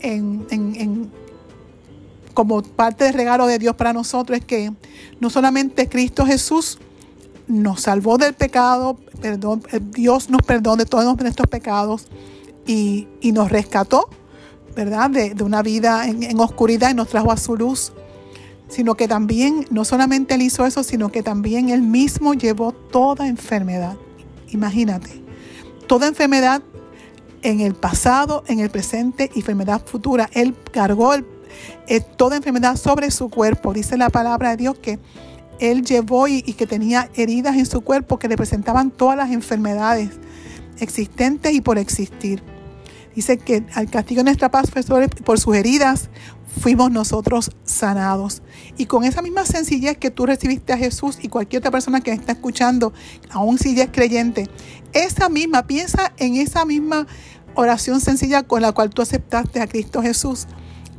en 0.00 1.10
como 2.34 2.62
parte 2.62 3.04
del 3.04 3.14
regalo 3.14 3.46
de 3.46 3.58
Dios 3.58 3.74
para 3.76 3.92
nosotros 3.92 4.38
es 4.38 4.44
que 4.44 4.72
no 5.20 5.30
solamente 5.30 5.88
Cristo 5.88 6.24
Jesús 6.24 6.78
nos 7.46 7.82
salvó 7.82 8.16
del 8.16 8.34
pecado, 8.34 8.96
perdón, 9.20 9.62
Dios 9.90 10.30
nos 10.30 10.42
perdonó 10.42 10.76
de 10.76 10.86
todos 10.86 11.16
nuestros 11.18 11.48
pecados 11.48 12.06
y, 12.66 13.08
nos 13.32 13.50
rescató, 13.50 14.08
¿verdad? 14.76 15.10
De, 15.10 15.34
una 15.42 15.62
vida 15.62 16.06
en, 16.06 16.22
en, 16.22 16.38
oscuridad 16.38 16.90
y 16.90 16.94
nos 16.94 17.08
trajo 17.08 17.32
a 17.32 17.36
su 17.36 17.56
luz, 17.56 17.92
sino 18.70 18.94
que 18.94 19.06
también, 19.06 19.66
no 19.70 19.84
solamente 19.84 20.34
Él 20.34 20.42
hizo 20.42 20.64
eso, 20.64 20.82
sino 20.82 21.10
que 21.10 21.22
también 21.22 21.68
Él 21.68 21.82
mismo 21.82 22.34
llevó 22.34 22.72
toda 22.72 23.28
enfermedad. 23.28 23.96
Imagínate, 24.48 25.22
toda 25.86 26.08
enfermedad 26.08 26.62
en 27.42 27.60
el 27.60 27.74
pasado, 27.74 28.44
en 28.46 28.60
el 28.60 28.70
presente 28.70 29.30
y 29.34 29.40
enfermedad 29.40 29.82
futura. 29.84 30.30
Él 30.32 30.54
cargó 30.72 31.14
el 31.14 31.24
toda 32.16 32.36
enfermedad 32.36 32.76
sobre 32.76 33.10
su 33.10 33.28
cuerpo. 33.28 33.72
Dice 33.72 33.96
la 33.96 34.10
palabra 34.10 34.50
de 34.50 34.56
Dios 34.56 34.78
que 34.78 34.98
él 35.58 35.84
llevó 35.84 36.28
y, 36.28 36.42
que 36.42 36.66
tenía 36.66 37.10
heridas 37.14 37.56
en 37.56 37.66
su 37.66 37.82
cuerpo 37.82 38.18
que 38.18 38.28
representaban 38.28 38.90
todas 38.90 39.16
las 39.16 39.30
enfermedades 39.30 40.10
existentes 40.78 41.52
y 41.52 41.60
por 41.60 41.78
existir. 41.78 42.42
Dice 43.14 43.38
que 43.38 43.64
al 43.74 43.90
castigo 43.90 44.20
de 44.20 44.24
nuestra 44.24 44.50
paz 44.50 44.70
por 45.24 45.40
sus 45.40 45.56
heridas 45.56 46.10
fuimos 46.60 46.90
nosotros 46.90 47.50
sanados. 47.64 48.42
Y 48.76 48.86
con 48.86 49.04
esa 49.04 49.22
misma 49.22 49.44
sencillez 49.44 49.98
que 49.98 50.10
tú 50.10 50.26
recibiste 50.26 50.72
a 50.72 50.78
Jesús 50.78 51.18
y 51.20 51.28
cualquier 51.28 51.60
otra 51.60 51.70
persona 51.70 52.00
que 52.00 52.12
está 52.12 52.32
escuchando, 52.32 52.92
aún 53.30 53.58
si 53.58 53.74
ya 53.74 53.84
es 53.84 53.90
creyente, 53.92 54.48
esa 54.92 55.28
misma, 55.28 55.66
piensa 55.66 56.12
en 56.18 56.36
esa 56.36 56.64
misma 56.64 57.06
oración 57.54 58.00
sencilla 58.00 58.42
con 58.42 58.62
la 58.62 58.72
cual 58.72 58.90
tú 58.90 59.02
aceptaste 59.02 59.60
a 59.60 59.66
Cristo 59.66 60.02
Jesús 60.02 60.46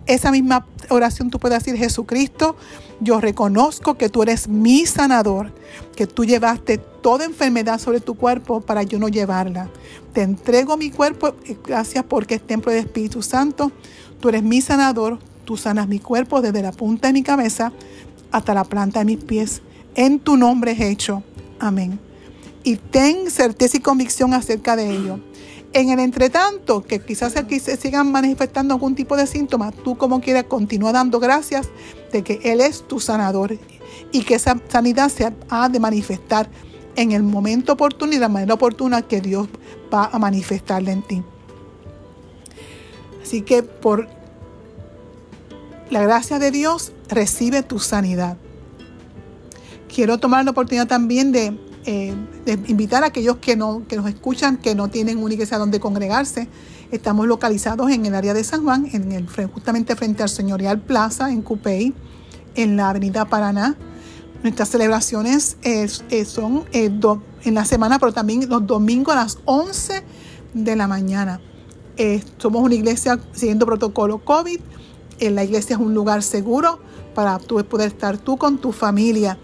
esa 0.05 0.31
misma 0.31 0.65
oración 0.89 1.29
tú 1.29 1.39
puedes 1.39 1.63
decir, 1.63 1.77
Jesucristo, 1.77 2.55
yo 3.01 3.19
reconozco 3.19 3.95
que 3.95 4.09
tú 4.09 4.21
eres 4.21 4.47
mi 4.47 4.85
sanador, 4.85 5.51
que 5.95 6.05
tú 6.07 6.23
llevaste 6.23 6.77
toda 6.77 7.25
enfermedad 7.25 7.79
sobre 7.79 7.99
tu 7.99 8.15
cuerpo 8.15 8.61
para 8.61 8.83
yo 8.83 8.99
no 8.99 9.09
llevarla. 9.09 9.69
Te 10.13 10.21
entrego 10.21 10.77
mi 10.77 10.91
cuerpo, 10.91 11.35
gracias 11.65 12.05
porque 12.07 12.35
es 12.35 12.45
templo 12.45 12.71
del 12.71 12.85
Espíritu 12.85 13.23
Santo. 13.23 13.71
Tú 14.19 14.29
eres 14.29 14.43
mi 14.43 14.61
sanador, 14.61 15.17
tú 15.45 15.57
sanas 15.57 15.87
mi 15.87 15.99
cuerpo 15.99 16.41
desde 16.41 16.61
la 16.61 16.71
punta 16.71 17.07
de 17.07 17.13
mi 17.13 17.23
cabeza 17.23 17.73
hasta 18.31 18.53
la 18.53 18.63
planta 18.63 18.99
de 18.99 19.05
mis 19.05 19.23
pies. 19.23 19.63
En 19.95 20.19
tu 20.19 20.37
nombre 20.37 20.71
es 20.73 20.79
hecho. 20.79 21.23
Amén. 21.59 21.99
Y 22.63 22.75
ten 22.75 23.31
certeza 23.31 23.77
y 23.77 23.79
convicción 23.79 24.35
acerca 24.35 24.75
de 24.75 24.91
ello. 24.91 25.19
En 25.73 25.89
el 25.89 25.99
entretanto, 25.99 26.83
que 26.83 26.99
quizás 26.99 27.37
aquí 27.37 27.59
se 27.59 27.77
sigan 27.77 28.11
manifestando 28.11 28.73
algún 28.73 28.93
tipo 28.93 29.15
de 29.15 29.25
síntomas, 29.25 29.73
tú 29.73 29.97
como 29.97 30.19
quieras 30.19 30.45
continúa 30.45 30.91
dando 30.91 31.19
gracias 31.19 31.69
de 32.11 32.23
que 32.23 32.41
Él 32.43 32.59
es 32.59 32.85
tu 32.87 32.99
sanador 32.99 33.57
y 34.11 34.23
que 34.23 34.35
esa 34.35 34.59
sanidad 34.67 35.09
se 35.09 35.31
ha 35.49 35.69
de 35.69 35.79
manifestar 35.79 36.49
en 36.97 37.13
el 37.13 37.23
momento 37.23 37.73
oportuno 37.73 38.13
y 38.13 38.17
la 38.17 38.27
manera 38.27 38.53
oportuna 38.53 39.01
que 39.01 39.21
Dios 39.21 39.47
va 39.93 40.09
a 40.11 40.19
manifestarle 40.19 40.91
en 40.91 41.01
ti. 41.03 41.23
Así 43.23 43.41
que 43.41 43.63
por 43.63 44.09
la 45.89 46.01
gracia 46.01 46.37
de 46.37 46.51
Dios 46.51 46.91
recibe 47.07 47.63
tu 47.63 47.79
sanidad. 47.79 48.35
Quiero 49.93 50.17
tomar 50.17 50.43
la 50.43 50.51
oportunidad 50.51 50.87
también 50.87 51.31
de 51.31 51.57
eh, 51.85 52.13
invitar 52.67 53.03
a 53.03 53.07
aquellos 53.07 53.37
que, 53.37 53.55
no, 53.55 53.83
que 53.87 53.95
nos 53.95 54.07
escuchan, 54.07 54.57
que 54.57 54.75
no 54.75 54.89
tienen 54.89 55.17
una 55.17 55.33
iglesia 55.33 55.57
donde 55.57 55.79
congregarse. 55.79 56.47
Estamos 56.91 57.27
localizados 57.27 57.89
en 57.89 58.05
el 58.05 58.13
área 58.13 58.33
de 58.33 58.43
San 58.43 58.63
Juan, 58.63 58.87
en 58.91 59.11
el, 59.11 59.27
justamente 59.27 59.95
frente 59.95 60.23
al 60.23 60.29
Señorial 60.29 60.81
Plaza, 60.81 61.31
en 61.31 61.41
Cupey, 61.41 61.93
en 62.55 62.77
la 62.77 62.89
Avenida 62.89 63.25
Paraná. 63.25 63.77
Nuestras 64.43 64.69
celebraciones 64.69 65.57
son 66.25 66.65
eh, 66.71 66.91
en 67.43 67.53
la 67.53 67.65
semana, 67.65 67.99
pero 67.99 68.11
también 68.11 68.47
los 68.49 68.65
domingos 68.65 69.13
a 69.13 69.17
las 69.17 69.37
11 69.45 70.03
de 70.53 70.75
la 70.75 70.87
mañana. 70.87 71.39
Eh, 71.97 72.23
somos 72.37 72.61
una 72.63 72.75
iglesia 72.75 73.19
siguiendo 73.31 73.65
protocolo 73.65 74.19
COVID. 74.19 74.59
la 75.19 75.43
iglesia 75.43 75.75
es 75.75 75.81
un 75.81 75.93
lugar 75.93 76.23
seguro 76.23 76.79
para 77.13 77.39
poder 77.39 77.87
estar 77.87 78.17
tú 78.17 78.37
con 78.37 78.57
tu 78.57 78.71
familia. 78.71 79.37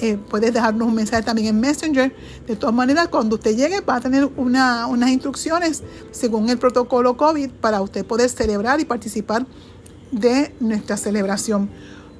Eh, 0.00 0.16
puedes 0.28 0.54
dejarnos 0.54 0.86
un 0.86 0.94
mensaje 0.94 1.22
también 1.22 1.48
en 1.48 1.60
Messenger. 1.60 2.14
De 2.46 2.56
todas 2.56 2.74
maneras, 2.74 3.08
cuando 3.08 3.36
usted 3.36 3.56
llegue 3.56 3.80
va 3.80 3.96
a 3.96 4.00
tener 4.00 4.28
unas 4.36 5.10
instrucciones 5.10 5.82
según 6.12 6.48
el 6.48 6.58
protocolo 6.58 7.16
COVID 7.16 7.50
para 7.60 7.80
usted 7.80 8.06
poder 8.06 8.30
celebrar 8.30 8.80
y 8.80 8.84
participar 8.84 9.46
de 10.12 10.54
nuestra 10.60 10.96
celebración. 10.96 11.68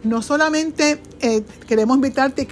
No 0.03 0.23
solamente 0.23 1.01
eh, 1.21 1.43
queremos 1.67 1.97
invitarte 1.97 2.49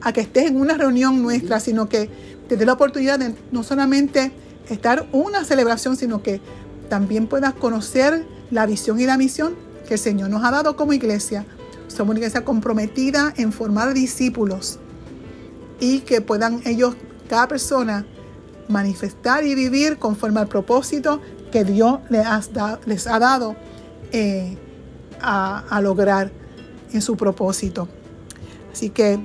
a 0.00 0.12
que 0.12 0.20
estés 0.20 0.46
en 0.46 0.56
una 0.56 0.74
reunión 0.74 1.22
nuestra, 1.22 1.60
sino 1.60 1.88
que 1.88 2.10
te 2.48 2.56
dé 2.56 2.66
la 2.66 2.74
oportunidad 2.74 3.18
de 3.18 3.34
no 3.50 3.62
solamente 3.62 4.32
estar 4.68 5.06
una 5.12 5.44
celebración, 5.44 5.96
sino 5.96 6.22
que 6.22 6.40
también 6.88 7.26
puedas 7.26 7.54
conocer 7.54 8.26
la 8.50 8.66
visión 8.66 9.00
y 9.00 9.06
la 9.06 9.16
misión 9.16 9.54
que 9.88 9.94
el 9.94 10.00
Señor 10.00 10.28
nos 10.30 10.44
ha 10.44 10.50
dado 10.50 10.76
como 10.76 10.92
iglesia 10.92 11.46
somos 11.92 12.12
una 12.12 12.20
iglesia 12.20 12.44
comprometida 12.44 13.32
en 13.36 13.52
formar 13.52 13.94
discípulos 13.94 14.78
y 15.80 16.00
que 16.00 16.20
puedan 16.20 16.60
ellos, 16.64 16.94
cada 17.28 17.48
persona, 17.48 18.06
manifestar 18.68 19.44
y 19.44 19.54
vivir 19.54 19.98
conforme 19.98 20.40
al 20.40 20.48
propósito 20.48 21.20
que 21.50 21.64
Dios 21.64 22.00
les, 22.08 23.06
ha 23.06 23.18
dado 23.18 23.56
eh, 24.12 24.56
a, 25.20 25.80
lograr 25.82 26.32
en 26.92 27.02
su 27.02 27.16
propósito. 27.16 27.88
Así 28.72 28.90
que 28.90 29.18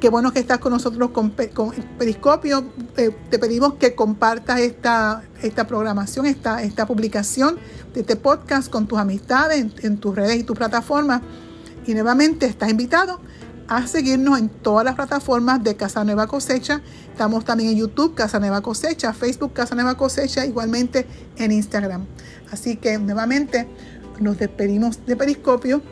qué 0.00 0.10
bueno 0.10 0.32
que 0.32 0.40
estás 0.40 0.58
con 0.58 0.72
nosotros 0.72 1.10
con, 1.10 1.30
Periscopio. 1.30 2.64
Te 2.94 3.38
pedimos 3.38 3.74
que 3.74 3.94
compartas 3.94 4.60
esta, 4.60 5.22
esta 5.42 5.66
programación, 5.66 6.26
esta, 6.26 6.62
esta 6.62 6.86
publicación 6.86 7.56
de 7.94 8.00
este 8.00 8.16
podcast 8.16 8.68
con 8.68 8.86
tus 8.86 8.98
amistades 8.98 9.64
en 9.82 9.98
tus 9.98 10.14
redes 10.14 10.36
y 10.36 10.42
tus 10.42 10.56
plataformas 10.56 11.22
y 11.86 11.94
nuevamente 11.94 12.46
estás 12.46 12.70
invitado 12.70 13.20
a 13.68 13.86
seguirnos 13.86 14.38
en 14.38 14.48
todas 14.48 14.84
las 14.84 14.94
plataformas 14.94 15.62
de 15.62 15.76
Casa 15.76 16.04
Nueva 16.04 16.26
Cosecha. 16.26 16.82
Estamos 17.10 17.44
también 17.44 17.70
en 17.70 17.76
YouTube, 17.78 18.14
Casa 18.14 18.38
Nueva 18.38 18.60
Cosecha, 18.60 19.12
Facebook, 19.12 19.52
Casa 19.52 19.74
Nueva 19.74 19.96
Cosecha, 19.96 20.46
igualmente 20.46 21.06
en 21.36 21.52
Instagram. 21.52 22.06
Así 22.50 22.76
que 22.76 22.98
nuevamente 22.98 23.66
nos 24.20 24.38
despedimos 24.38 25.04
de 25.06 25.16
Periscopio, 25.16 25.82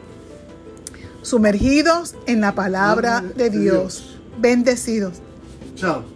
sumergidos 1.22 2.14
en 2.26 2.40
la 2.40 2.54
palabra 2.54 3.20
de 3.20 3.50
Dios. 3.50 4.20
Bendecidos. 4.38 5.20
Chao. 5.74 6.13